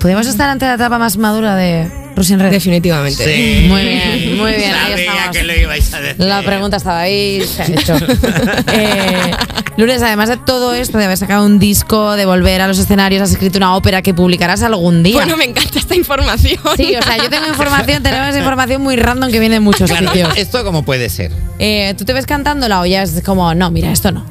Podemos 0.00 0.26
estar 0.26 0.48
ante 0.48 0.66
la 0.66 0.74
etapa 0.74 0.98
más 0.98 1.16
madura 1.16 1.54
de, 1.54 1.88
Russian 2.16 2.40
Red. 2.40 2.50
Definitivamente. 2.50 3.24
Sí. 3.24 3.66
Muy 3.68 3.82
bien, 3.82 4.36
muy 4.38 4.52
bien. 4.52 4.74
ahí 4.74 4.90
Sabía 4.92 5.04
estamos. 5.06 5.36
que 5.36 5.42
lo 5.44 5.54
ibais 5.56 5.94
a 5.94 6.00
decir. 6.00 6.24
La 6.24 6.42
pregunta 6.42 6.76
estaba 6.76 7.00
ahí, 7.00 7.42
se 7.46 7.62
ha 7.62 7.66
hecho. 7.66 7.96
eh, 8.72 9.30
Lourdes, 9.76 10.02
además 10.02 10.28
de 10.28 10.36
todo 10.36 10.74
esto, 10.74 10.98
de 10.98 11.04
haber 11.06 11.16
sacado 11.16 11.46
un 11.46 11.58
disco, 11.58 12.14
de 12.16 12.26
volver 12.26 12.60
a 12.60 12.68
los 12.68 12.78
escenarios, 12.78 13.22
has 13.22 13.30
escrito 13.32 13.58
una 13.58 13.74
ópera 13.76 14.02
que 14.02 14.12
publicarás 14.14 14.62
algún 14.62 15.02
día. 15.02 15.14
Bueno, 15.16 15.36
me 15.36 15.44
encanta 15.46 15.78
esta 15.78 15.94
información. 15.96 16.58
Sí, 16.76 16.94
o 16.96 17.02
sea, 17.02 17.16
yo 17.16 17.30
tengo 17.30 17.46
información, 17.46 18.02
tenemos 18.02 18.36
información 18.36 18.82
muy 18.82 18.96
random 18.96 19.30
que 19.30 19.38
viene 19.40 19.54
de 19.56 19.60
muchos 19.60 19.90
Claro, 19.90 20.08
sitios. 20.12 20.36
¿esto 20.36 20.62
cómo 20.64 20.84
puede 20.84 21.08
ser? 21.08 21.32
Eh, 21.58 21.94
¿Tú 21.96 22.04
te 22.04 22.12
ves 22.12 22.26
cantándola 22.26 22.80
o 22.80 22.86
ya 22.86 23.02
es 23.02 23.22
como, 23.24 23.54
no, 23.54 23.70
mira, 23.70 23.90
esto 23.90 24.12
no? 24.12 24.26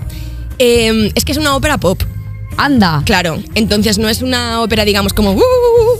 Eh, 0.59 1.11
es 1.15 1.25
que 1.25 1.31
es 1.31 1.37
una 1.39 1.55
ópera 1.55 1.77
pop. 1.79 2.01
Anda. 2.57 3.01
Claro, 3.05 3.41
entonces 3.55 3.97
no 3.97 4.07
es 4.09 4.21
una 4.21 4.61
ópera, 4.61 4.85
digamos, 4.85 5.13
como, 5.13 5.31
"Uh", 5.33 5.41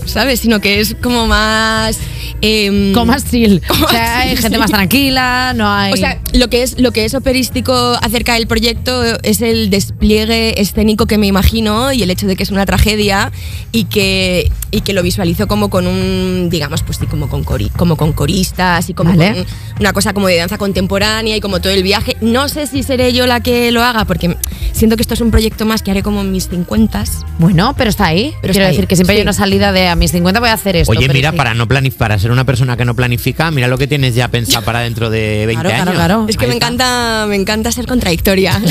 ¿sabes? 0.06 0.40
Sino 0.42 0.60
que 0.60 0.80
es 0.80 0.96
como 1.02 1.28
más... 1.28 1.98
em, 2.42 2.94
Como 2.94 3.08
más 3.08 3.30
chill. 3.30 3.62
O 3.84 3.90
sea, 3.90 4.20
hay 4.20 4.36
gente 4.38 4.52
sí. 4.56 4.58
más 4.58 4.72
tranquila, 4.72 5.54
no 5.56 5.68
hay. 5.70 5.94
O 5.94 5.98
sea, 5.98 6.20
lo 6.34 6.50
que 6.50 6.64
es 6.64 6.80
lo 6.80 6.92
que 6.92 7.06
es 7.06 7.14
operístico 7.14 7.74
acerca 8.02 8.36
del 8.36 8.48
proyecto 8.48 9.04
es 9.24 9.42
el 9.42 9.70
despliegue 9.70 10.60
escénico 10.62 11.08
que 11.08 11.18
me 11.18 11.28
imagino 11.28 11.92
y 11.92 12.04
el 12.04 12.12
hecho 12.12 12.28
de 12.28 12.36
que 12.36 12.44
es 12.44 12.52
una 12.52 12.66
tragedia 12.66 13.32
y 13.72 13.86
que 13.86 14.52
y 14.72 14.82
que 14.82 14.94
lo 14.94 15.04
visualizo 15.04 15.48
como 15.48 15.70
con 15.70 15.88
un 15.88 16.50
digamos 16.50 16.84
pues 16.84 16.98
sí 16.98 17.06
como 17.08 17.28
con 17.28 17.44
cori- 17.44 17.72
como 17.76 17.98
con 17.98 18.14
coristas 18.14 18.90
y 18.90 18.94
como 18.94 19.10
Vale. 19.16 19.34
con 19.34 19.46
una 19.80 19.94
cosa 19.94 20.14
como 20.14 20.28
de 20.28 20.38
danza 20.38 20.58
contemporánea 20.58 21.36
y 21.36 21.42
como 21.42 21.60
todo 21.60 21.74
el 21.74 21.84
viaje. 21.84 22.16
No 22.22 22.48
sé 22.48 22.68
si 22.68 22.84
seré 22.84 23.12
yo 23.14 23.26
la 23.28 23.42
que 23.42 23.72
lo 23.72 23.84
haga 23.84 24.06
porque 24.06 24.38
siento 24.72 24.96
que 24.96 25.02
esto 25.02 25.14
es 25.16 25.22
un 25.22 25.32
proyecto 25.32 25.66
más 25.66 25.82
que 25.82 25.92
haré 25.92 26.04
como 26.04 26.22
en 26.22 26.32
mis 26.32 26.48
50 26.50 26.92
bueno, 27.40 27.74
pero 27.78 27.90
está 27.90 28.06
ahí. 28.08 28.34
Pero 28.42 28.54
Quiero 28.54 28.66
está 28.66 28.68
decir 28.70 28.82
ahí, 28.82 28.88
que 28.88 28.96
siempre 28.96 29.14
hay 29.16 29.20
sí. 29.20 29.24
una 29.24 29.34
salida 29.34 29.72
de 29.72 29.88
a 29.88 29.96
mis 29.96 30.12
50 30.12 30.40
voy 30.40 30.50
a 30.50 30.54
hacer 30.54 30.76
esto. 30.76 30.92
Oye, 30.92 31.08
mira, 31.10 31.32
sí. 31.32 31.38
para 31.38 31.54
no 31.54 31.68
planificar, 31.68 32.12
ser 32.22 32.32
una 32.32 32.46
persona 32.46 32.78
que 32.78 32.86
no 32.86 32.96
planifica, 32.96 33.52
mira 33.52 33.68
lo 33.68 33.78
que 33.78 33.88
tienes 33.88 34.16
ya 34.16 34.28
pensado 34.30 34.64
para 34.64 34.80
dentro 34.82 35.10
de 35.10 35.46
20 35.48 35.62
Claro, 35.64 35.70
claro, 35.70 35.82
años. 35.92 35.96
claro. 35.96 36.26
Es 36.30 36.38
que 36.38 36.46
Ahí 36.46 36.50
me 36.50 36.56
está. 36.56 36.68
encanta 36.68 37.26
me 37.28 37.36
encanta 37.36 37.72
ser 37.72 37.86
contradictoria. 37.88 38.62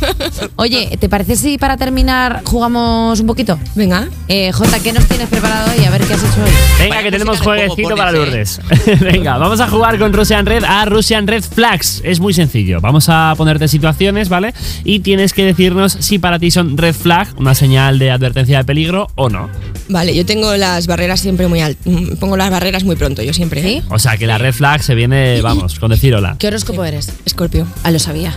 Oye, 0.56 0.96
¿te 0.98 1.08
parece 1.08 1.36
si 1.36 1.58
para 1.58 1.76
terminar 1.76 2.42
jugamos 2.44 3.20
un 3.20 3.26
poquito? 3.26 3.58
Venga. 3.74 4.08
Eh, 4.28 4.52
Jota, 4.52 4.78
¿qué 4.80 4.92
nos 4.92 5.06
tienes 5.06 5.28
preparado 5.28 5.70
hoy? 5.76 5.84
A 5.84 5.90
ver 5.90 6.02
qué 6.02 6.14
has 6.14 6.20
hecho 6.22 6.42
hoy. 6.44 6.50
Venga, 6.78 7.02
que 7.02 7.10
tenemos 7.10 7.40
jueguecito 7.40 7.94
para. 7.96 8.12
Lourdes. 8.12 8.60
Venga, 9.00 9.36
vamos 9.38 9.60
a 9.60 9.68
jugar 9.68 9.98
con 9.98 10.12
Russian 10.12 10.46
Red 10.46 10.64
a 10.64 10.84
Russian 10.86 11.26
Red 11.26 11.42
Flags. 11.44 12.00
Es 12.04 12.20
muy 12.20 12.32
sencillo. 12.34 12.80
Vamos 12.80 13.08
a 13.08 13.34
ponerte 13.36 13.68
situaciones, 13.68 14.28
¿vale? 14.28 14.54
Y 14.84 15.00
tienes 15.00 15.32
que 15.32 15.44
decirnos 15.44 15.96
si 16.00 16.18
para 16.18 16.38
ti 16.38 16.50
son 16.50 16.76
red 16.78 16.94
flag, 16.94 17.28
una 17.36 17.54
señal 17.54 17.98
de 17.98 18.10
advertencia 18.10 18.58
de 18.58 18.64
peligro 18.64 19.08
o 19.14 19.28
no. 19.28 19.48
Vale, 19.88 20.14
yo 20.14 20.24
tengo 20.26 20.56
las 20.56 20.86
barreras 20.86 21.20
siempre 21.20 21.46
muy 21.48 21.60
altas. 21.60 21.84
Pongo 22.18 22.36
las 22.36 22.50
barreras 22.50 22.84
muy 22.84 22.95
pronto, 22.96 23.22
yo 23.22 23.32
siempre. 23.32 23.62
¿Sí? 23.62 23.82
O 23.88 23.98
sea, 23.98 24.16
que 24.16 24.26
la 24.26 24.38
red 24.38 24.52
flag 24.52 24.82
se 24.82 24.94
viene, 24.94 25.40
vamos, 25.42 25.78
con 25.78 25.90
decir 25.90 26.14
hola. 26.14 26.36
¿Qué 26.38 26.48
horóscopo 26.48 26.84
eres? 26.84 27.12
Escorpio. 27.24 27.66
Ah, 27.82 27.90
lo 27.90 27.98
sabía. 27.98 28.34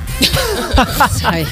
Sabe. 1.20 1.46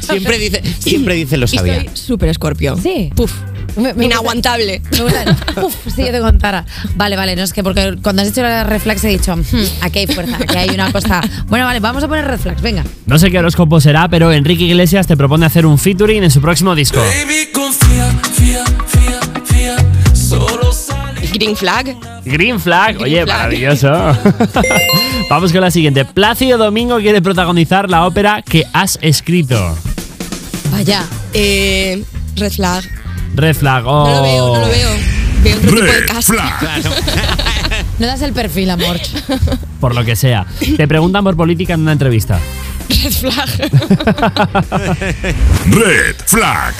Siempre 0.00 0.38
dice, 0.38 0.62
siempre 0.78 1.14
dice 1.14 1.36
lo 1.36 1.46
sabía. 1.46 1.76
Estoy 1.76 1.96
súper 1.96 2.28
escorpio. 2.28 2.76
Sí. 2.82 3.10
Puf. 3.14 3.32
Me- 3.76 3.92
me 3.94 4.04
Inaguantable. 4.04 4.82
Me 4.92 5.00
gusta- 5.00 5.36
Uf, 5.62 5.74
si 5.94 6.02
yo 6.04 6.12
te 6.12 6.20
contara. 6.20 6.64
Vale, 6.94 7.16
vale, 7.16 7.34
no 7.34 7.42
es 7.42 7.52
que 7.52 7.62
porque 7.64 7.96
cuando 8.02 8.22
has 8.22 8.28
dicho 8.28 8.42
la 8.42 8.62
reflex 8.64 9.02
he 9.04 9.08
dicho, 9.08 9.34
"Hmm, 9.34 9.42
aquí 9.80 10.00
hay 10.00 10.06
fuerza, 10.06 10.36
aquí 10.36 10.56
hay 10.56 10.70
una 10.70 10.92
cosa. 10.92 11.20
Bueno, 11.48 11.64
vale, 11.66 11.80
vamos 11.80 12.04
a 12.04 12.08
poner 12.08 12.24
reflex, 12.26 12.60
venga. 12.62 12.84
No 13.06 13.18
sé 13.18 13.30
qué 13.30 13.38
horóscopo 13.40 13.80
será, 13.80 14.08
pero 14.08 14.32
Enrique 14.32 14.64
Iglesias 14.64 15.06
te 15.08 15.16
propone 15.16 15.46
hacer 15.46 15.66
un 15.66 15.78
featuring 15.78 16.22
en 16.22 16.30
su 16.30 16.40
próximo 16.40 16.74
disco. 16.76 17.00
Green 21.44 21.56
flag. 21.56 21.96
Green 22.24 22.58
Flag, 22.58 22.94
Green 22.96 23.02
oye, 23.04 23.24
flag. 23.24 23.36
maravilloso. 23.36 23.92
Vamos 25.28 25.52
con 25.52 25.60
la 25.60 25.70
siguiente. 25.70 26.06
Plácido 26.06 26.56
Domingo 26.56 26.96
quiere 27.00 27.20
protagonizar 27.20 27.90
la 27.90 28.06
ópera 28.06 28.40
que 28.40 28.64
has 28.72 28.98
escrito. 29.02 29.76
Vaya. 30.70 31.04
Eh, 31.34 32.02
red 32.36 32.50
flag. 32.52 32.84
Red 33.34 33.56
Flag, 33.56 33.84
oh. 33.86 34.06
No 34.08 34.14
lo 34.16 34.22
veo, 34.22 34.54
no 34.54 34.60
lo 34.60 34.68
veo. 34.68 34.88
Veo 35.42 35.56
otro 35.58 35.70
tipo 35.70 35.82
de 35.84 35.92
Red 35.92 36.06
casting. 36.06 36.34
flag. 36.34 37.43
No 37.98 38.06
das 38.06 38.22
el 38.22 38.32
perfil, 38.32 38.70
amor. 38.70 38.98
Por 39.80 39.94
lo 39.94 40.04
que 40.04 40.16
sea. 40.16 40.46
Te 40.76 40.88
preguntan 40.88 41.22
por 41.24 41.36
política 41.36 41.74
en 41.74 41.80
una 41.80 41.92
entrevista. 41.92 42.40
Red 42.88 43.12
flag. 43.12 43.48
Red 45.66 46.16
flag. 46.26 46.74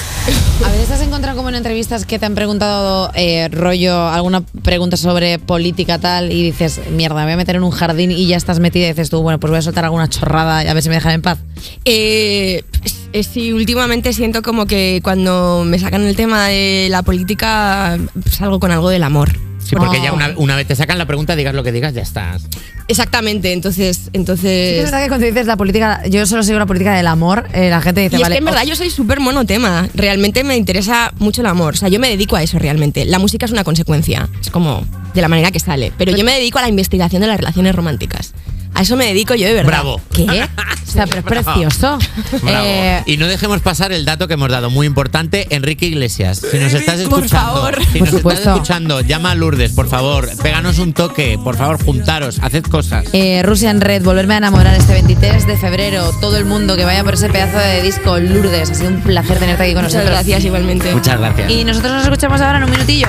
A 0.64 0.70
veces 0.70 0.90
has 0.90 1.00
encontrado 1.02 1.36
como 1.36 1.48
en 1.50 1.54
entrevistas 1.54 2.04
que 2.04 2.18
te 2.18 2.26
han 2.26 2.34
preguntado 2.34 3.10
eh, 3.14 3.48
rollo, 3.50 4.08
alguna 4.08 4.40
pregunta 4.40 4.96
sobre 4.96 5.38
política 5.38 5.98
tal 5.98 6.32
y 6.32 6.42
dices, 6.42 6.80
mierda, 6.90 7.16
me 7.16 7.24
voy 7.24 7.32
a 7.34 7.36
meter 7.36 7.56
en 7.56 7.62
un 7.62 7.70
jardín 7.70 8.10
y 8.10 8.26
ya 8.26 8.36
estás 8.36 8.60
metida 8.60 8.86
y 8.86 8.88
dices 8.88 9.10
tú, 9.10 9.22
bueno, 9.22 9.38
pues 9.38 9.50
voy 9.50 9.58
a 9.58 9.62
soltar 9.62 9.84
alguna 9.84 10.08
chorrada 10.08 10.64
y 10.64 10.68
a 10.68 10.74
ver 10.74 10.82
si 10.82 10.88
me 10.88 10.94
dejan 10.96 11.12
en 11.12 11.22
paz. 11.22 11.38
Eh, 11.84 12.64
eh, 13.12 13.22
sí, 13.22 13.52
últimamente 13.52 14.12
siento 14.12 14.42
como 14.42 14.66
que 14.66 15.00
cuando 15.02 15.62
me 15.64 15.78
sacan 15.78 16.02
el 16.02 16.16
tema 16.16 16.48
de 16.48 16.88
la 16.90 17.02
política 17.02 17.98
salgo 18.30 18.60
con 18.60 18.70
algo 18.70 18.88
del 18.88 19.02
amor. 19.02 19.53
Sí, 19.64 19.76
porque 19.76 20.00
ya 20.02 20.12
una, 20.12 20.34
una 20.36 20.56
vez 20.56 20.66
te 20.66 20.76
sacan 20.76 20.98
la 20.98 21.06
pregunta, 21.06 21.34
digas 21.36 21.54
lo 21.54 21.62
que 21.64 21.72
digas, 21.72 21.94
ya 21.94 22.02
estás. 22.02 22.42
Exactamente, 22.86 23.52
entonces, 23.52 23.96
Sí, 24.04 24.10
entonces. 24.12 24.78
es 24.78 24.84
verdad 24.84 25.02
que 25.02 25.08
cuando 25.08 25.26
dices 25.26 25.46
la 25.46 25.56
política, 25.56 26.02
yo 26.08 26.26
solo 26.26 26.42
sigo 26.42 26.58
la 26.58 26.66
política 26.66 26.94
del 26.94 27.06
amor, 27.06 27.48
eh, 27.54 27.70
la 27.70 27.80
gente 27.80 28.02
dice, 28.02 28.16
Y 28.16 28.18
es 28.18 28.22
vale. 28.22 28.34
que 28.34 28.38
en 28.40 28.44
verdad 28.44 28.64
yo 28.64 28.76
soy 28.76 28.90
súper 28.90 29.20
monotema. 29.20 29.88
Realmente 29.94 30.44
me 30.44 30.56
interesa 30.56 31.12
mucho 31.18 31.40
el 31.40 31.46
amor. 31.46 31.74
O 31.74 31.76
sea, 31.76 31.88
yo 31.88 31.98
me 31.98 32.08
dedico 32.10 32.36
a 32.36 32.42
eso 32.42 32.58
realmente. 32.58 33.04
La 33.06 33.18
música 33.18 33.46
es 33.46 33.52
una 33.52 33.64
consecuencia. 33.64 34.28
Es 34.40 34.50
como 34.50 34.84
de 35.14 35.22
la 35.22 35.28
manera 35.28 35.50
que 35.50 35.60
sale. 35.60 35.92
Pero 35.96 36.14
yo 36.14 36.24
me 36.24 36.32
dedico 36.34 36.58
a 36.58 36.62
la 36.62 36.68
investigación 36.68 37.22
de 37.22 37.28
las 37.28 37.38
relaciones 37.38 37.74
románticas. 37.74 38.34
A 38.74 38.82
eso 38.82 38.96
me 38.96 39.06
dedico 39.06 39.34
yo 39.34 39.46
de 39.46 39.54
verdad. 39.54 39.68
Bravo. 39.68 40.00
¿Qué? 40.12 40.22
O 40.24 40.90
sea, 40.90 41.06
pero 41.06 41.18
es 41.20 41.24
Bravo. 41.24 41.44
precioso. 41.52 41.98
Bravo. 42.42 42.66
Eh, 42.66 43.02
y 43.06 43.16
no 43.16 43.26
dejemos 43.26 43.60
pasar 43.60 43.92
el 43.92 44.04
dato 44.04 44.26
que 44.28 44.34
hemos 44.34 44.48
dado, 44.50 44.68
muy 44.70 44.86
importante, 44.86 45.46
Enrique 45.50 45.86
Iglesias. 45.86 46.42
Si 46.50 46.58
nos 46.58 46.72
estás 46.72 47.00
Por 47.02 47.24
escuchando, 47.24 47.52
favor. 47.54 47.78
si 47.92 47.98
Por 47.98 48.08
nos 48.12 48.14
estás 48.18 48.38
escuchando, 48.40 49.00
llama 49.00 49.30
a 49.32 49.34
Lourdes, 49.34 49.72
por 49.72 49.88
favor, 49.88 50.28
péganos 50.42 50.78
un 50.78 50.92
toque, 50.92 51.38
por 51.42 51.56
favor, 51.56 51.82
juntaros, 51.84 52.38
haced 52.42 52.64
cosas. 52.64 53.06
Eh, 53.12 53.42
Russian 53.44 53.80
Red, 53.80 54.02
volverme 54.02 54.34
a 54.34 54.38
enamorar 54.38 54.74
este 54.74 54.92
23 54.92 55.46
de 55.46 55.56
febrero. 55.56 56.10
Todo 56.20 56.36
el 56.36 56.44
mundo 56.44 56.76
que 56.76 56.84
vaya 56.84 57.04
por 57.04 57.14
ese 57.14 57.28
pedazo 57.28 57.58
de 57.58 57.82
disco, 57.82 58.18
Lourdes. 58.18 58.70
Ha 58.70 58.74
sido 58.74 58.88
un 58.90 59.00
placer 59.02 59.38
tenerte 59.38 59.62
aquí 59.62 59.74
con 59.74 59.82
Muchas 59.84 59.94
nosotros. 60.02 60.18
gracias 60.18 60.44
igualmente. 60.44 60.92
Muchas 60.94 61.18
gracias. 61.18 61.50
Y 61.50 61.64
nosotros 61.64 61.92
nos 61.92 62.04
escuchamos 62.04 62.40
ahora 62.40 62.58
en 62.58 62.64
un 62.64 62.70
minutillo. 62.70 63.08